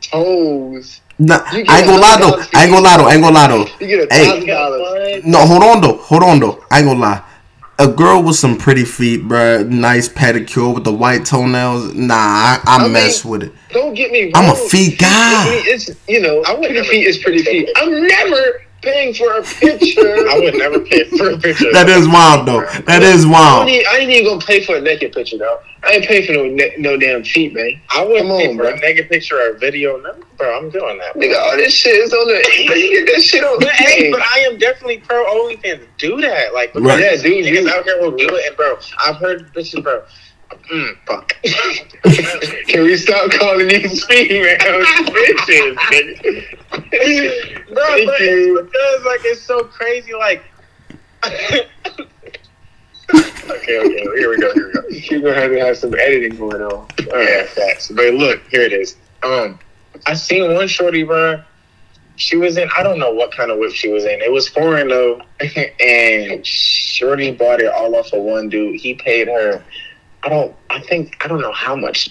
[0.00, 1.00] toes.
[1.18, 2.42] Nah, I ain't gonna lie though.
[2.54, 3.06] I ain't gonna lie though.
[3.06, 3.66] I ain't gonna lie though.
[3.80, 5.24] You get a thousand dollars.
[5.24, 5.96] No, hold on though.
[5.98, 6.64] Hold on though.
[6.70, 7.22] I ain't gonna lie.
[7.78, 11.94] A girl with some pretty feet, bruh, nice pedicure with the white toenails.
[11.94, 13.52] Nah, I, I, I mean, mess with it.
[13.70, 14.32] Don't get me wrong.
[14.36, 15.44] I'm a feet guy.
[15.64, 17.68] It's you know, I pretty never- feet is pretty feet.
[17.76, 20.28] I'm never paying for a picture.
[20.28, 21.72] I would never pay for a picture.
[21.72, 22.60] That is wild though.
[22.82, 23.68] That is I wild.
[23.68, 25.60] ain't, I ain't even gonna pay for a naked picture though.
[25.84, 27.80] I ain't paying for no ne- no damn feet, man.
[27.90, 28.72] I wouldn't Come pay on, for bro.
[28.74, 29.96] a naked picture or a video.
[29.98, 31.14] No, bro, I'm doing that.
[31.16, 32.34] Nigga, all this shit is on the.
[32.82, 33.58] You get that shit on.
[33.58, 35.86] But, hey, Hey, but I am definitely pro OnlyFans.
[35.98, 37.00] Do that, like, because Right.
[37.02, 40.02] Yeah, dude, niggas you- out here will do it, and bro, I've heard bitches, bro.
[40.72, 41.34] Mm, fuck.
[42.68, 45.74] Can we stop calling these females bitches?
[45.76, 47.68] nigga?
[47.72, 48.58] bro, Thank but you.
[48.58, 50.12] it's because like it's so crazy.
[50.14, 50.42] Like,
[51.24, 51.66] okay,
[53.50, 54.88] okay, here we go, here we go.
[54.88, 56.86] You're gonna have to have some editing going on.
[57.06, 57.88] Yeah, facts.
[57.90, 58.96] But look, here it is.
[59.22, 59.58] Um,
[60.06, 61.42] I seen one shorty, bro.
[62.16, 62.68] She was in.
[62.76, 64.20] I don't know what kind of whip she was in.
[64.20, 65.22] It was foreign though,
[65.80, 68.80] and shorty bought it all off of one dude.
[68.80, 69.62] He paid her.
[70.24, 70.54] I don't.
[70.70, 72.10] I think I don't know how much.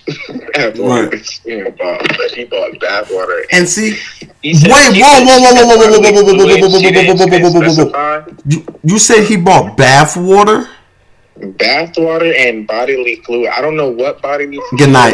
[1.63, 3.45] know, bought, but he bought bath water.
[3.51, 3.91] And see,
[4.41, 6.81] He Wait, whoa, whoa, whoa, whoa, whoa, whoa, whoa, whoa, whoa, whoa, whoa, fluid.
[6.81, 7.17] She didn't-
[7.77, 10.67] whoa, whoa, you, you said he bought bath water.
[11.57, 13.49] bath water and bodily fluid.
[13.55, 14.79] I don't know what bodily fluid.
[14.79, 15.13] Good night.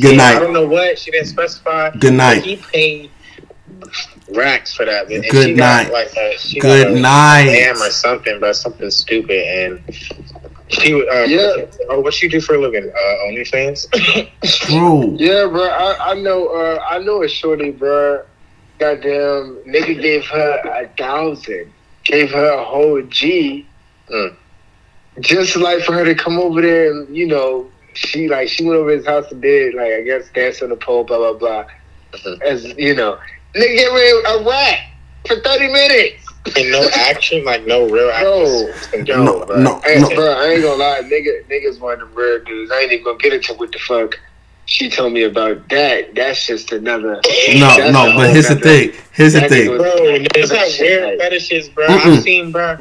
[0.00, 0.36] Good night.
[0.36, 0.98] I don't know what.
[0.98, 1.90] She didn't specify.
[1.90, 2.44] Good night.
[2.44, 3.10] He paid
[4.34, 5.10] racks for that.
[5.10, 5.84] And Good she night.
[5.84, 7.46] Got like a, she Good got a night.
[7.46, 9.42] Lamb or something, but something stupid.
[9.46, 9.82] And
[10.68, 11.66] she, uh, Yeah.
[11.90, 12.90] Oh, what she do for a living?
[12.90, 13.86] Uh, OnlyFans.
[14.66, 15.16] True.
[15.18, 15.64] Yeah, bro.
[15.64, 16.48] I, I know.
[16.48, 18.22] Uh, I know a shorty, bro.
[18.78, 21.72] Goddamn, nigga gave her a thousand.
[22.04, 23.66] Gave her a whole G.
[24.10, 24.36] Mm.
[25.20, 28.78] Just like for her to come over there and you know, she like she went
[28.78, 31.64] over his house and did like I guess dance on the pole, blah blah blah.
[32.12, 32.40] Mhm.
[32.42, 33.18] As you know,
[33.56, 34.78] nigga gave me a rat
[35.26, 36.24] for thirty minutes.
[36.56, 38.68] And no action, like no real Bro.
[38.90, 39.04] action.
[39.24, 39.60] No, bro.
[39.60, 40.08] no, Hey, no.
[40.10, 42.70] bro, I ain't gonna lie, nigga, niggas one of the rare dudes.
[42.72, 44.18] I ain't even gonna get into what the fuck
[44.68, 46.14] she told me about that.
[46.14, 47.20] That's just another.
[47.58, 48.92] No, no, but whole here's the thing.
[49.12, 49.70] Here's the thing.
[49.70, 51.86] nigga Bro, there's that Shit, weird fetishes, bro.
[51.86, 52.16] Mm-mm.
[52.16, 52.76] I've seen, bro.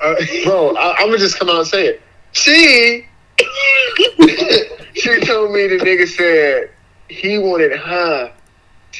[0.00, 2.02] Uh, Bro, I, I'm gonna just come out and say it.
[2.32, 3.06] She,
[4.94, 6.70] she told me the nigga said
[7.08, 8.32] he wanted her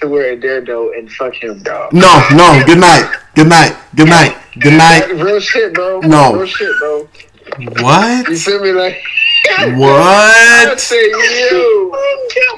[0.00, 1.92] to wear a dildo and fuck him, dog.
[1.92, 2.62] No, no.
[2.66, 3.12] Good night.
[3.34, 3.76] Good night.
[3.94, 4.36] Good night.
[4.60, 5.08] Good night.
[5.12, 6.00] Real shit, bro.
[6.00, 6.34] No.
[6.34, 7.08] Real shit, bro.
[7.80, 8.28] What?
[8.28, 8.72] You feel me?
[8.72, 8.96] Like,
[9.76, 9.90] what?
[9.90, 10.80] I What?
[10.80, 11.90] say, yo,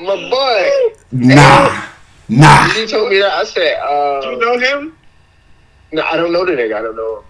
[0.01, 0.97] my boy.
[1.13, 1.83] Nah.
[2.29, 2.69] Nah.
[2.69, 3.33] She told me that.
[3.33, 4.97] I said, uh, Do you know him?
[5.93, 6.77] no, I don't know the nigga.
[6.77, 7.25] I don't know him.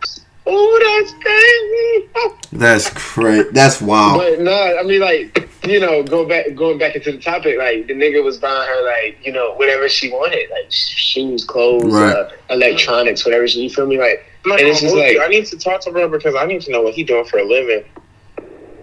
[0.49, 2.37] Oh, that's crazy.
[2.53, 3.49] That's crazy.
[3.51, 4.19] That's wild.
[4.19, 7.87] But no, I mean like you know, go back going back into the topic, like
[7.89, 12.15] the nigga was buying her like you know whatever she wanted, like shoes, clothes, Right.
[12.15, 13.47] uh, electronics, whatever.
[13.49, 13.99] She, you feel me?
[13.99, 15.19] Like I'm And it's gonna just hold you.
[15.19, 17.25] like- I need to talk to her because I need to know what he doing
[17.25, 17.85] for a living.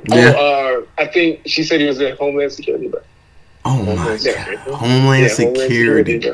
[0.06, 0.34] Yeah.
[0.36, 3.06] oh, uh, I think she said he was in Homeland Security, but
[3.66, 4.20] Oh my Homeland god.
[4.20, 4.58] Security.
[4.72, 6.32] Homeland Yeah, Homeland Security.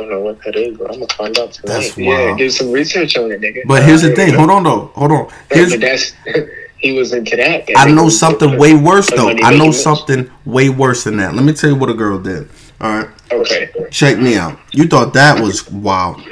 [0.00, 1.74] Don't know what that is, but I'm gonna find out tonight.
[1.74, 3.62] That's Yeah, do some research on it, nigga.
[3.66, 4.34] But here's the Uh, thing.
[4.34, 4.90] Hold on though.
[4.94, 5.28] Hold on.
[5.48, 6.12] But that's
[6.78, 7.66] he was into that.
[7.66, 9.28] That I know something way worse though.
[9.28, 11.34] I know something way worse than that.
[11.34, 12.48] Let me tell you what a girl did.
[12.80, 13.08] All right.
[13.30, 13.70] Okay.
[13.90, 14.58] Check me out.
[14.72, 16.22] You thought that was wild.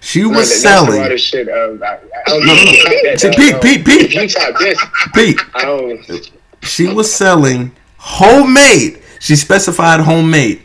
[0.00, 1.16] She was that's a selling.
[1.16, 1.48] shit.
[1.48, 2.72] Um, I, I don't No, no, know.
[3.04, 3.16] no.
[3.16, 3.62] See, Pete.
[3.62, 4.14] Pete, Pete.
[4.14, 4.78] You top this,
[5.14, 5.38] Pete.
[5.54, 6.30] I don't.
[6.62, 9.00] She was selling homemade.
[9.20, 10.62] She specified homemade.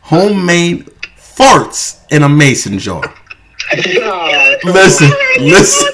[0.00, 0.88] Homemade
[1.36, 3.02] farts in a mason jar.
[4.64, 5.10] Listen,
[5.40, 5.92] listen.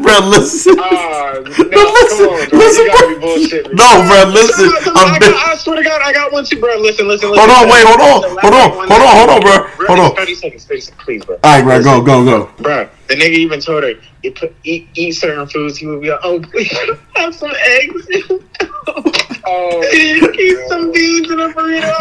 [0.00, 0.74] Bro, listen.
[0.78, 2.58] Oh listen, on, bro.
[2.58, 3.72] listen, You gotta bro.
[3.72, 4.68] No, bro, listen.
[4.68, 6.76] I, I'm got, I swear to God, I got one too, bro.
[6.76, 7.48] Listen, listen, listen.
[7.48, 9.86] Hold on, wait, hold on, hold on, hold on, hold on, bro.
[9.86, 10.16] Hold on.
[10.16, 11.38] Thirty seconds, thirty seconds, please, bro.
[11.42, 12.62] All right, bro, go, go, go.
[12.62, 15.78] Bro, the nigga even told her, you put, eat, eat certain foods.
[15.78, 16.76] He would be like, oh, please
[17.16, 18.08] have some eggs.
[19.52, 19.82] Oh.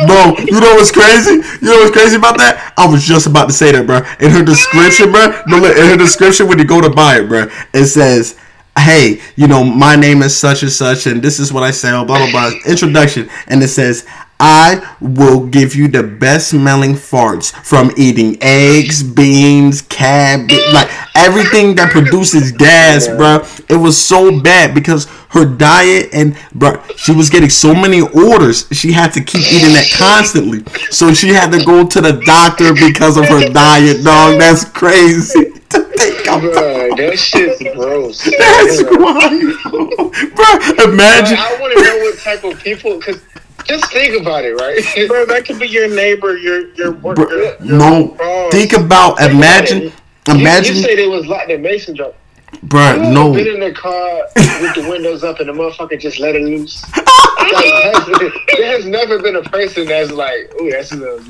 [0.07, 1.31] Bro, you know what's crazy?
[1.61, 2.73] You know what's crazy about that?
[2.77, 3.97] I was just about to say that, bro.
[4.19, 5.25] In her description, bro.
[5.25, 8.37] In her description, when you go to buy it, bro, it says,
[8.77, 12.05] "Hey, you know, my name is such and such, and this is what I sell."
[12.05, 12.51] Blah blah blah.
[12.67, 14.05] Introduction, and it says.
[14.39, 21.75] I will give you the best smelling farts from eating eggs, beans, cabbage, like everything
[21.75, 23.43] that produces gas, bro.
[23.67, 28.67] It was so bad because her diet and bro, she was getting so many orders.
[28.71, 30.63] She had to keep eating that constantly.
[30.89, 34.39] So she had to go to the doctor because of her diet, dog.
[34.39, 35.51] That's crazy.
[35.69, 38.23] bro, that shit's gross.
[38.23, 40.93] That's Bro, wild, bro.
[40.93, 41.37] Imagine.
[41.37, 43.21] I want to know what type of people, because
[43.69, 44.83] just think about it, right?
[45.07, 47.15] Bro, that could be your neighbor, your your work.
[47.15, 48.51] Bro, your, your no, boss.
[48.51, 49.91] think about imagine, You,
[50.27, 52.13] imagine, you say they was locked in mason job.
[52.63, 52.95] bro.
[52.95, 56.35] You No, been in the car with the windows up and the motherfucker just let
[56.35, 56.83] it loose?
[57.39, 57.63] Like,
[58.57, 61.23] there has never been a person that's like, "Ooh, that's good."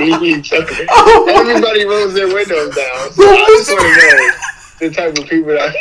[0.00, 0.66] We need each other.
[0.90, 3.12] Oh Everybody rolls their windows down.
[3.12, 4.30] So I just want to know
[4.80, 5.72] the type of people that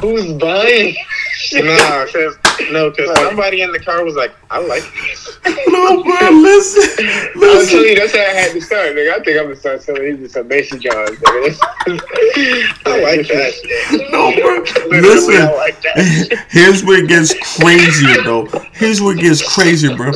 [0.00, 0.96] who's buying.
[1.52, 2.36] Nah, cause
[2.72, 5.38] no, cause somebody in the car was like, I like this.
[5.68, 6.30] no, bro.
[6.30, 8.94] Listen, I'm you, that's how I had to start.
[8.94, 9.12] Nigga.
[9.12, 11.10] I think I'm gonna start selling these some mason jars.
[11.10, 11.60] Nigga.
[12.86, 14.08] I like that.
[14.10, 14.88] No, bro.
[14.88, 15.56] Literally, I Listen.
[15.56, 16.46] like that.
[16.48, 18.46] Here's where it gets crazier, though.
[18.72, 20.12] Here's where it gets crazier, bro.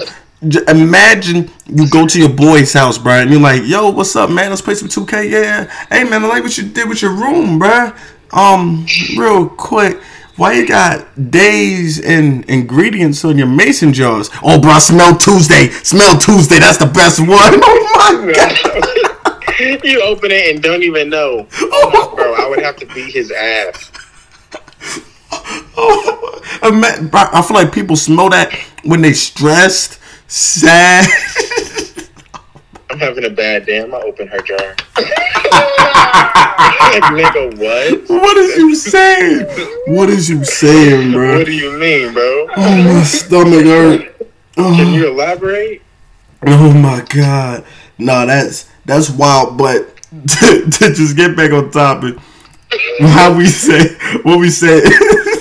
[0.69, 4.51] Imagine you go to your boy's house, bro, and you're like, "Yo, what's up, man?
[4.51, 5.65] Let's play some 2K." Yeah.
[5.91, 7.93] Hey, man, I like what you did with your room, bro.
[8.33, 10.01] Um, real quick,
[10.37, 14.31] why you got days and ingredients on your mason jars?
[14.43, 15.69] Oh, bro, I smell Tuesday.
[15.69, 16.59] Smell Tuesday.
[16.61, 17.29] That's the best one.
[18.01, 18.33] Oh my
[19.59, 19.85] god.
[19.85, 21.47] you open it and don't even know.
[21.61, 23.91] Oh, bro, I would have to beat his ass.
[25.77, 28.53] Oh, I feel like people smell that
[28.85, 29.99] when they stressed,
[30.29, 31.07] sad.
[32.91, 33.81] I'm having a bad day.
[33.83, 34.77] I'm gonna open her jar.
[37.13, 38.09] nigga, what?
[38.11, 39.47] What is you saying?
[39.95, 41.39] What is you saying, bro?
[41.39, 42.49] What do you mean, bro?
[42.57, 44.19] Oh, my stomach hurt.
[44.19, 44.29] Can
[44.65, 45.83] Oh, you elaborate?
[46.47, 47.65] oh my god.
[47.99, 49.57] No, that's that's wild.
[49.59, 52.17] But to, to just get back on topic,
[53.01, 54.83] how we say what we said.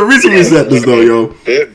[0.00, 1.26] the reason we said this though, yo,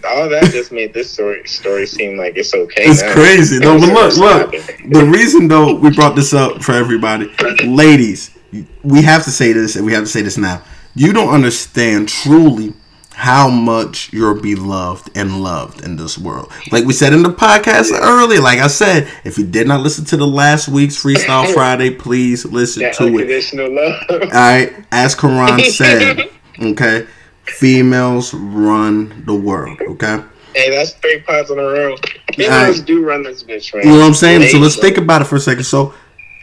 [0.07, 2.83] all that just made this story story seem like it's okay.
[2.85, 3.13] it's now.
[3.13, 3.59] crazy.
[3.59, 4.51] No, but look, look.
[4.89, 7.31] The reason though we brought this up for everybody,
[7.65, 8.35] ladies,
[8.83, 10.63] we have to say this, and we have to say this now.
[10.95, 12.73] You don't understand truly
[13.13, 16.51] how much you're beloved and loved in this world.
[16.71, 20.03] Like we said in the podcast earlier, like I said, if you did not listen
[20.05, 23.53] to the last week's Freestyle Friday, please listen That to it.
[23.71, 24.03] love.
[24.09, 27.07] All right, as Karan said, okay,
[27.47, 29.79] females run the world.
[29.81, 30.23] Okay.
[30.53, 31.97] Hey, that's three pods in a row.
[32.33, 33.83] Females do run this bitch, man.
[33.83, 34.47] You know what I'm saying?
[34.49, 35.65] So let's think about it for a second.
[35.65, 35.93] So,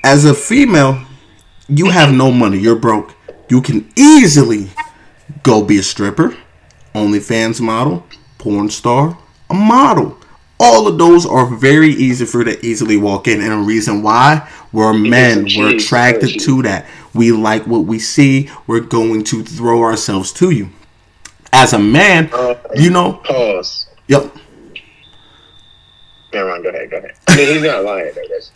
[0.04, 1.02] as a female,
[1.68, 2.58] you have no money.
[2.58, 3.14] You're broke.
[3.48, 4.70] You can easily
[5.42, 6.36] go be a stripper,
[6.94, 8.06] OnlyFans model,
[8.38, 10.18] porn star, a model.
[10.60, 13.40] All of those are very easy for you to easily walk in.
[13.40, 15.48] And the reason why, we're men.
[15.56, 16.86] We're attracted to that.
[17.14, 18.48] We like what we see.
[18.66, 20.68] We're going to throw ourselves to you.
[21.52, 23.86] As a man, Uh, you know, Pause.
[24.08, 24.24] yep.
[26.32, 26.62] Never mind.
[26.64, 26.90] Go ahead.
[26.90, 27.12] Go ahead.
[27.28, 28.50] I mean, he's not lying, I guess.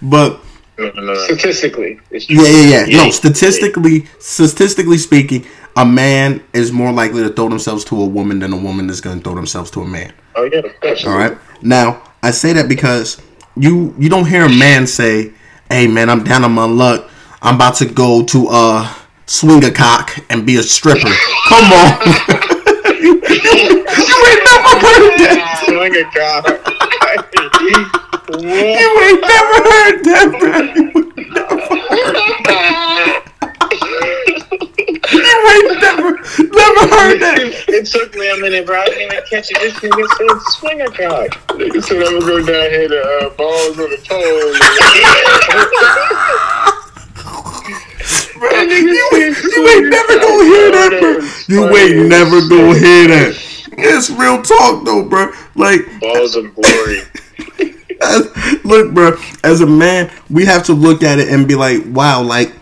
[0.00, 0.40] But
[0.78, 1.14] No, no, no.
[1.14, 2.36] Statistically, it's true.
[2.36, 2.84] Yeah, yeah, yeah.
[2.86, 3.04] Yeah.
[3.04, 5.44] No, statistically, statistically speaking,
[5.76, 9.00] a man is more likely to throw themselves to a woman than a woman is
[9.00, 10.12] going to throw themselves to a man.
[10.36, 11.04] Oh yeah, of course.
[11.06, 11.36] All right.
[11.62, 13.20] Now, I say that because
[13.56, 15.32] you you don't hear a man say,
[15.70, 17.08] "Hey, man, I'm down on my luck.
[17.42, 18.94] I'm about to go to uh
[19.26, 21.12] swing a cock and be a stripper."
[21.48, 21.98] Come on.
[23.00, 25.62] you, you, you ain't never heard that.
[25.66, 26.04] Swing a
[28.28, 28.42] what?
[28.42, 30.58] You ain't never heard that, bro.
[35.12, 37.38] You ain't never, never heard that.
[37.68, 38.80] It took me a minute, bro.
[38.80, 39.58] I didn't even catch it.
[39.60, 41.28] This nigga said swing a car.
[41.56, 44.54] Nigga said I'm gonna go down here to uh, balls on the pole.
[48.38, 51.54] Bro, you, ain't, you ain't never gonna hear that, bro.
[51.54, 53.42] You ain't never gonna hear that.
[53.78, 55.32] It's real talk, though, bro.
[55.54, 57.02] Like, Balls of glory.
[58.64, 59.16] look, bro.
[59.44, 62.52] As a man, we have to look at it and be like, wow, like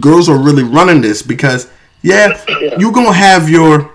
[0.00, 1.68] girls are really running this because
[2.02, 2.78] Yeah, Yeah.
[2.78, 3.92] you gonna have your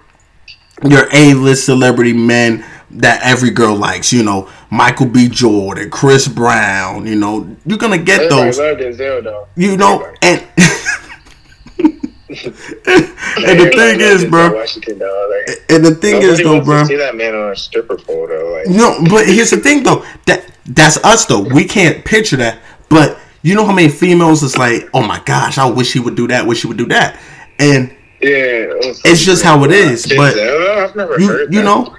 [0.84, 4.12] your A list celebrity men that every girl likes.
[4.14, 5.28] You know, Michael B.
[5.28, 7.06] Jordan, Chris Brown.
[7.08, 8.60] You know, you're gonna get Everybody those.
[8.60, 9.48] love Denzel though.
[9.56, 10.46] You know, and
[12.30, 14.70] and the thing is, bro, Like,
[15.70, 16.84] and the thing is though, bro.
[16.86, 18.52] see that man on a stripper pole though.
[18.54, 20.06] Like, No, but here's the thing though.
[20.26, 21.42] That that's us though.
[21.42, 22.60] We can't picture that.
[22.90, 26.16] But you know how many females is like, oh my gosh, I wish he would
[26.16, 27.20] do that, wish he would do that.
[27.60, 30.06] And yeah, it it's just how it is.
[30.16, 31.96] But I've never you heard you know,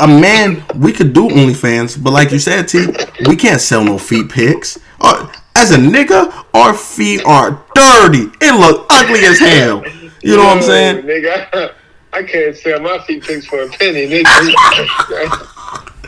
[0.00, 2.86] a man we could do OnlyFans, but like you said, T,
[3.26, 4.78] we can't sell no feet pics.
[5.00, 8.26] Or as a nigga, our feet are dirty.
[8.40, 9.84] It look ugly as hell.
[10.22, 11.04] You know what I'm saying?
[11.04, 11.74] Nigga,
[12.12, 15.48] I can't sell my feet pics for a penny, nigga.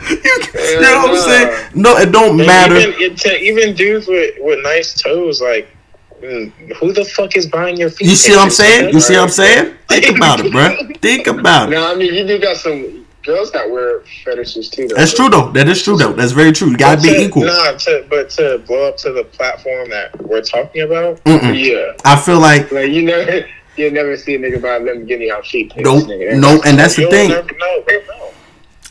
[0.07, 0.17] You,
[0.53, 1.71] you know what I'm saying?
[1.73, 2.75] No, it don't And matter.
[2.75, 5.74] Even, it, even dudes with, with nice toes, like,
[6.25, 6.73] Mm.
[6.77, 8.07] who the fuck is buying your feet?
[8.09, 8.93] You see what I'm saying?
[8.93, 9.75] You see what I'm saying?
[9.89, 10.75] Think about it, bro.
[11.01, 11.75] Think about it.
[11.75, 14.87] no, I mean you do got some girls that wear fetishes too.
[14.87, 14.95] Though.
[14.95, 15.51] That's true though.
[15.51, 16.13] That is true though.
[16.13, 16.69] That's very true.
[16.71, 17.43] You gotta But be to- equal.
[17.45, 21.53] Nah, to, but to blow up to the platform that we're talking about, Mm-mm.
[21.63, 23.45] Yeah, I feel like like you never,
[23.77, 25.83] you never see a nigga buy them getting out feet pics.
[25.83, 26.61] nope, nope.
[26.65, 27.29] And that's the you'll thing.
[27.29, 27.83] never know.
[27.87, 28.31] No.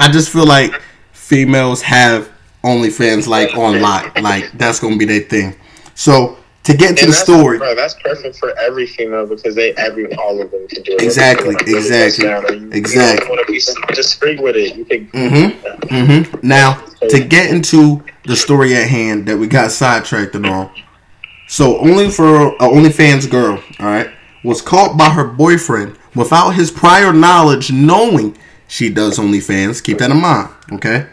[0.00, 0.80] I just feel like
[1.12, 2.28] females have
[2.64, 4.10] OnlyFans like online.
[4.22, 5.54] Like that's gonna be their thing.
[5.94, 7.74] So to get into And the story, bro.
[7.74, 11.02] That's perfect for every female because they every all of them can do it.
[11.02, 13.26] Exactly, Like, exactly, bust down, or you- exactly.
[13.26, 14.74] You want to be discreet with it?
[14.76, 15.06] You can.
[15.08, 16.30] Mhm.
[16.32, 20.70] hmm Now, to get into the story at hand that we got sidetracked on.
[21.46, 24.08] So, only for a OnlyFans girl, all right,
[24.42, 28.36] was caught by her boyfriend without his prior knowledge, knowing
[28.66, 29.82] she does OnlyFans.
[29.84, 31.04] Keep that in mind, okay?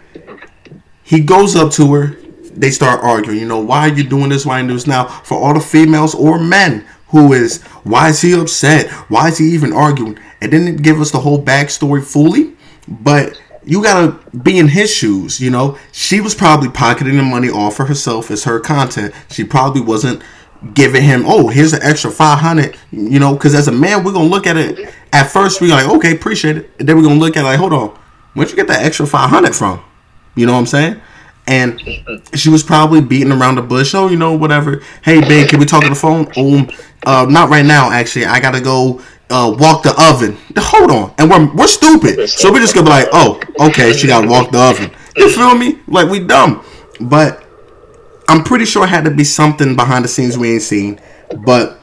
[1.04, 2.18] He goes up to her.
[2.56, 3.40] They start arguing.
[3.40, 4.46] You know, why are you doing this?
[4.46, 5.06] Why are you doing this now?
[5.08, 8.90] For all the females or men who is, why is he upset?
[9.10, 10.18] Why is he even arguing?
[10.42, 12.54] It didn't give us the whole backstory fully,
[12.88, 15.40] but you gotta be in his shoes.
[15.40, 19.14] You know, she was probably pocketing the money off for herself as her content.
[19.30, 20.24] She probably wasn't
[20.74, 22.78] giving him, oh, here's an extra five hundred.
[22.92, 24.94] You know, because as a man, we're gonna look at it.
[25.14, 26.72] At first, we're like, okay, appreciate it.
[26.80, 27.90] And then we're gonna look at it like, hold on,
[28.34, 29.84] where'd you get that extra five hundred from?
[30.36, 31.02] You know what I'm saying?
[31.48, 31.82] And
[32.36, 33.94] she was probably beating around the bush.
[33.94, 34.82] Oh, you know, whatever.
[35.04, 36.32] Hey, babe, can we talk on the phone?
[36.38, 36.70] Um,
[37.06, 37.92] uh, not right now.
[37.92, 40.38] Actually, I gotta go uh, walk the oven.
[40.58, 44.08] Hold on, and we're we're stupid, so we're just gonna be like, oh, okay, she
[44.08, 44.92] gotta walk the oven.
[45.16, 45.80] You feel me?
[45.88, 46.64] Like we dumb,
[47.00, 47.44] but
[48.28, 51.00] I'm pretty sure it had to be something behind the scenes we ain't seen.
[51.46, 51.80] But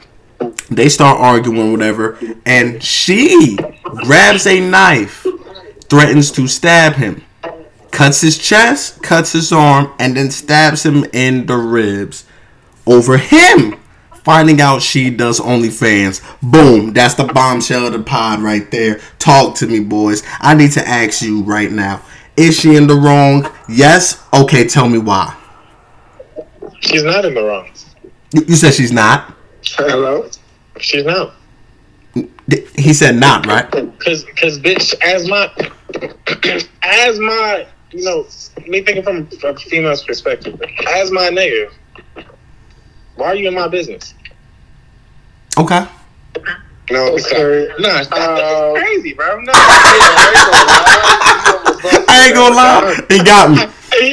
[0.69, 5.25] they start arguing, whatever, and she grabs a knife,
[5.89, 7.23] threatens to stab him
[7.99, 12.23] cuts his chest, cuts his arm, and then stabs him in the ribs.
[12.87, 13.77] Over him
[14.23, 16.21] finding out she does OnlyFans.
[16.41, 19.01] Boom, that's the bombshell of the pod right there.
[19.19, 20.23] Talk to me, boys.
[20.39, 22.01] I need to ask you right now.
[22.37, 23.51] Is she in the wrong?
[23.67, 24.25] Yes?
[24.33, 25.35] Okay, tell me why.
[26.79, 27.69] She's not in the wrong.
[28.33, 29.35] You, you said she's not?
[29.75, 30.29] Hello.
[30.79, 31.33] She's not.
[32.77, 33.69] He said not, right?
[33.99, 35.51] Cause, cause, bitch, as my,
[36.81, 38.25] as my, you know,
[38.67, 41.71] me thinking from a female's perspective, as my nigga,
[43.15, 44.13] why are you in my business?
[45.57, 45.85] Okay.
[46.91, 47.67] No, Okay.
[47.79, 49.39] no, that's, Uh, crazy, bro.
[49.41, 49.51] No,
[52.07, 52.95] I ain't gonna lie.
[53.09, 53.57] He got me.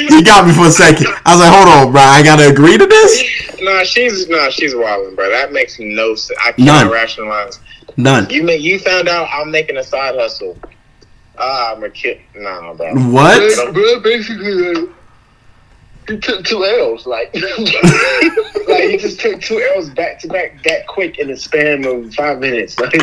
[0.09, 1.07] He got me for a second.
[1.25, 2.01] I was like, hold on, bro.
[2.03, 3.23] I gotta agree to this?
[3.63, 5.31] nah, she's nah, she's wilding, bro.
[5.31, 6.39] That makes no sense.
[6.43, 6.91] I can't None.
[6.91, 7.61] rationalize.
[7.97, 8.29] None.
[8.31, 10.59] You make you found out I'm making a side hustle.
[11.39, 12.21] Ah, I'm a kid.
[12.35, 12.95] Nah, bro.
[13.11, 13.55] What?
[13.57, 14.87] Bro, bro, basically, uh,
[16.09, 17.07] he took two L's.
[17.07, 17.35] Like,
[18.69, 22.13] like he just took two L's back to back that quick in the span of
[22.15, 22.79] five minutes.
[22.79, 22.95] Like,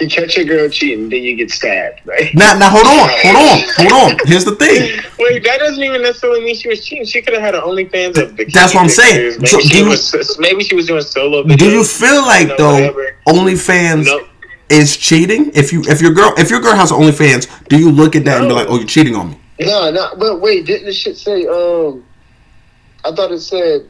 [0.00, 2.00] you catch your girl cheating, then you get stabbed.
[2.04, 2.32] Right?
[2.34, 3.58] Now, now, hold on, hold on,
[3.90, 4.26] hold on.
[4.28, 5.00] Here's the thing.
[5.18, 7.04] Wait, that doesn't even necessarily mean she was cheating.
[7.04, 9.34] She could have had an OnlyFans of bikini That's what I'm saying.
[9.38, 11.58] Maybe, So, she do you- was, maybe she was doing solo videos.
[11.58, 13.16] Do you feel like know, though whatever.
[13.26, 14.26] OnlyFans No.
[14.70, 15.50] Is cheating?
[15.54, 18.40] If you if your girl if your girl has OnlyFans, do you look at that
[18.40, 19.40] and be like, oh, you're cheating on me?
[19.60, 20.14] No, no.
[20.16, 21.46] But wait, didn't the shit say?
[21.46, 22.04] Um,
[23.04, 23.88] I thought it said.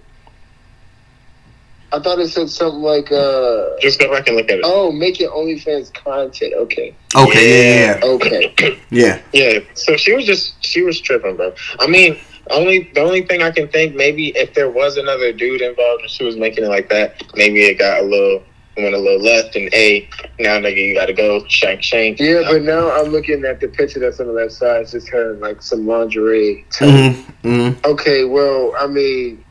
[1.91, 4.63] I thought it said something like, uh, Just go back and look at it.
[4.63, 8.53] "Oh, make your OnlyFans content." Okay, Okay, yeah, okay.
[8.91, 9.53] yeah, yeah.
[9.53, 11.55] Yeah, so she was just she was tripping, bro.
[11.81, 12.19] I mean,
[12.51, 16.11] only the only thing I can think maybe if there was another dude involved and
[16.11, 18.43] she was making it like that, maybe it got a little
[18.83, 20.09] went a little left and a
[20.39, 22.19] now nigga you gotta go shank shank.
[22.21, 24.83] Yeah, but now I'm looking at the picture that's on the left side.
[24.83, 26.65] It's just her in like some lingerie.
[26.73, 27.87] Mm-hmm, mm-hmm.
[27.87, 29.45] Okay, well, I mean,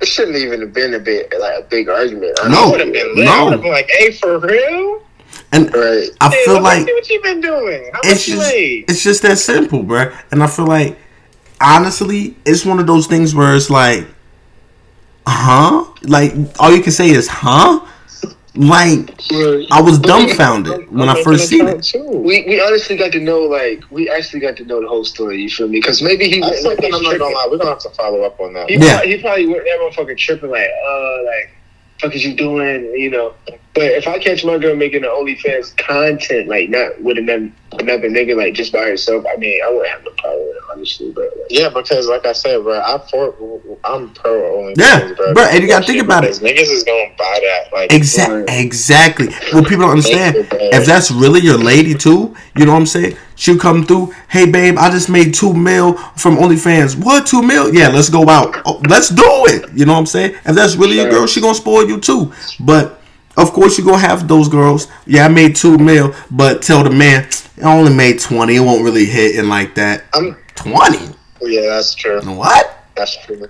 [0.00, 2.38] it shouldn't even have been a bit like a big argument.
[2.42, 2.64] I No.
[2.64, 3.24] I would have been lit.
[3.24, 3.32] no.
[3.32, 5.02] I would have been like, hey, for real?
[5.52, 6.08] And Right.
[6.20, 7.90] I Hey, feel let me like see what you been doing.
[7.92, 8.84] How it's just made?
[8.88, 10.14] it's just that simple, bruh.
[10.30, 10.98] And I feel like
[11.60, 14.06] honestly, it's one of those things where it's like,
[15.26, 15.84] huh?
[16.02, 17.86] Like all you can say is huh?
[18.54, 19.18] Like
[19.70, 21.90] I was dumbfounded when I first seen it.
[21.94, 25.40] We we honestly got to know like we actually got to know the whole story.
[25.40, 25.78] You feel me?
[25.80, 27.48] Because maybe he That's went something I'm not gonna lie.
[27.50, 28.68] We're gonna have to follow up on that.
[28.68, 28.96] He, Yeah.
[28.98, 31.50] probably, he probably went that motherfucker tripping like, uh, like,
[31.98, 32.92] fuck is you doing?
[32.94, 33.34] You know.
[33.74, 38.10] But if I catch my girl making the OnlyFans content, like not with another another
[38.10, 41.10] nigga, like just by herself, I mean, I wouldn't have no problem with it, honestly.
[41.12, 43.32] But like, Yeah, because like I said, bro, I'm for
[43.84, 44.74] I'm pro only.
[44.76, 46.34] Yeah, bro, and you gotta think about it.
[46.36, 47.72] Niggas is gonna buy that.
[47.72, 48.44] Like Exactly.
[48.48, 49.26] Exactly.
[49.52, 53.16] What people don't understand, if that's really your lady too, you know what I'm saying?
[53.34, 54.12] She'll come through.
[54.28, 57.02] Hey, babe, I just made two mil from OnlyFans.
[57.04, 57.74] What two mil?
[57.74, 58.56] Yeah, let's go out.
[58.64, 59.70] Oh, let's do it.
[59.74, 60.34] You know what I'm saying?
[60.44, 62.32] If that's really your girl, she gonna spoil you too.
[62.60, 63.00] But
[63.36, 64.86] of course, you gonna have those girls.
[65.06, 67.26] Yeah, I made two mil, but tell the man
[67.62, 68.56] I only made twenty.
[68.56, 70.04] It won't really hit in like that.
[70.14, 71.14] I'm, Twenty?
[71.40, 72.20] yeah, that's true.
[72.20, 72.84] What?
[72.94, 73.48] That's true.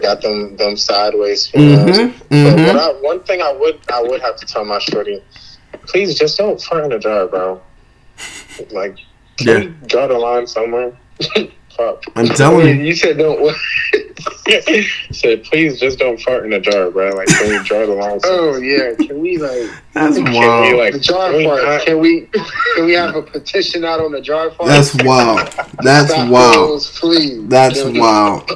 [0.00, 1.50] Got them them sideways.
[1.52, 2.66] Mhm, But mhm.
[2.66, 5.22] what I, one thing I would I would have to tell my shorty,
[5.86, 7.60] please just don't fart in the jar, bro.
[8.70, 8.96] Like,
[9.38, 9.58] can Yeah.
[9.58, 10.92] we draw the line somewhere?
[11.78, 12.02] Fuck.
[12.16, 12.84] I'm telling you.
[12.88, 13.56] you said don't.
[15.12, 17.10] Said, please just don't fart in the jar, bro.
[17.10, 18.18] Like, can we draw the line?
[18.24, 20.76] oh yeah, can we like That's Can we wild.
[20.78, 21.62] like the jar can fart?
[21.62, 22.28] not- Can we
[22.74, 24.68] can we have a petition out on the jar fart?
[24.70, 25.48] That's wild.
[25.82, 26.54] That's Stop wild.
[26.70, 27.46] those, please.
[27.48, 28.48] That's Can we- wild.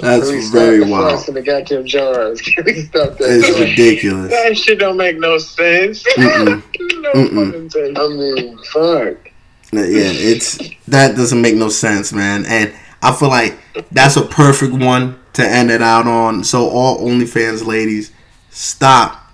[0.00, 1.18] That's can we very the wild.
[1.20, 2.40] farts In the goddamn jars.
[2.40, 3.28] Can we stop that?
[3.30, 4.30] It's ridiculous.
[4.32, 6.02] That shit don't make no sense.
[6.02, 6.62] Mm-mm.
[7.02, 7.70] no Mm-mm.
[7.72, 7.98] sense.
[7.98, 9.29] I mean, fuck.
[9.72, 10.58] Yeah, it's
[10.88, 12.44] that doesn't make no sense, man.
[12.46, 13.58] And I feel like
[13.92, 16.42] that's a perfect one to end it out on.
[16.44, 18.12] So all OnlyFans ladies,
[18.50, 19.32] stop,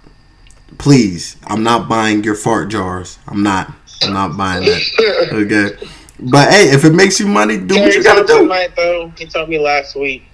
[0.78, 1.37] please.
[1.47, 3.18] I'm not buying your fart jars.
[3.26, 3.72] I'm not.
[4.03, 5.28] I'm not buying that.
[5.32, 5.89] Okay.
[6.18, 8.43] But hey, if it makes you money, do what you gotta told me do.
[8.43, 10.24] Tonight, though, he told me last week.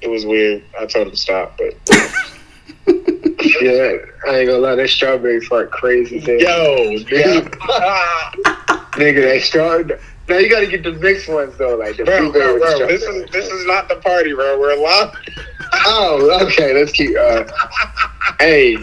[0.00, 0.62] It was weird.
[0.78, 1.74] I told him to stop, but
[3.60, 3.96] Yeah,
[4.26, 6.40] I ain't gonna lie, that strawberry fart crazy thing.
[6.40, 7.48] yo, yeah.
[8.98, 9.78] Nigga, that straw.
[10.28, 13.02] Now you gotta get the mixed ones though, like the bro, blueberry bro, bro, this
[13.02, 14.58] is this is not the party, bro.
[14.58, 15.14] We're live.
[15.86, 16.74] Oh, okay.
[16.74, 17.16] Let's keep.
[17.16, 17.44] Uh,
[18.40, 18.76] hey,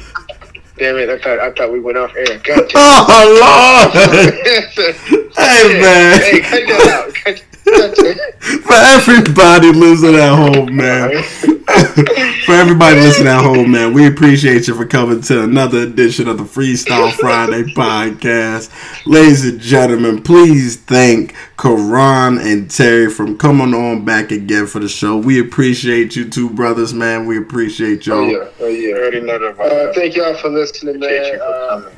[0.78, 1.09] damn it!
[1.09, 2.39] I thought I thought we went off air.
[2.43, 2.72] God damn.
[2.78, 5.22] Oh Lord!
[5.38, 6.22] Hey, man.
[6.22, 7.13] Hey, cut that out.
[7.13, 8.36] Cut, cut that.
[8.66, 11.24] For everybody listening at home, man.
[12.45, 16.38] for everybody listening at home, man, we appreciate you for coming to another edition of
[16.38, 18.70] the Freestyle Friday podcast.
[19.07, 24.88] Ladies and gentlemen, please thank Karan and Terry from coming on back again for the
[24.89, 25.18] show.
[25.18, 27.26] We appreciate you two brothers, man.
[27.26, 28.32] We appreciate Oh y'all.
[28.32, 28.47] yeah.
[28.59, 28.95] Oh yeah.
[28.95, 31.34] already know the Uh, thank y'all for listening, Appreciate man.
[31.34, 31.91] you for Uh,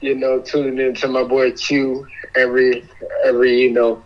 [0.00, 2.06] you know, tuning in to my boy Q
[2.36, 2.84] every
[3.24, 4.02] every you know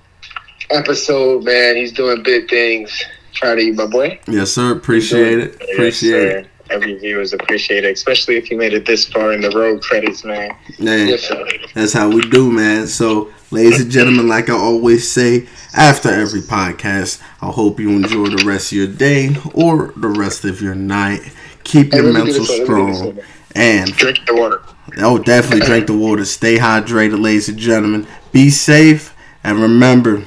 [0.73, 1.77] episode, man.
[1.77, 3.03] He's doing big things.
[3.35, 4.21] Proud of you, my boy.
[4.29, 4.73] Yes, sir.
[4.73, 5.57] Appreciate it.
[5.61, 6.45] Yes, Appreciate it.
[6.45, 6.49] sir.
[6.71, 10.25] Every view is appreciated, especially if you made it this far in the road credits,
[10.25, 10.57] man.
[10.79, 11.09] Man.
[11.09, 11.47] Yes, sir.
[11.75, 12.87] That's how we do, man.
[12.87, 18.29] So, ladies and gentlemen, like I always say after every podcast, I hope you enjoy
[18.29, 21.21] the rest of your day or the rest of your night.
[21.65, 23.19] Keep your mental this one, let me get strong
[23.55, 24.63] and Drink the water.
[24.99, 26.25] oh, definitely drink the water.
[26.25, 28.07] Stay hydrated, ladies and gentlemen.
[28.33, 29.15] Be safe
[29.45, 30.23] and remember,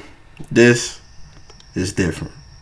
[0.50, 1.00] this
[1.74, 2.32] is different.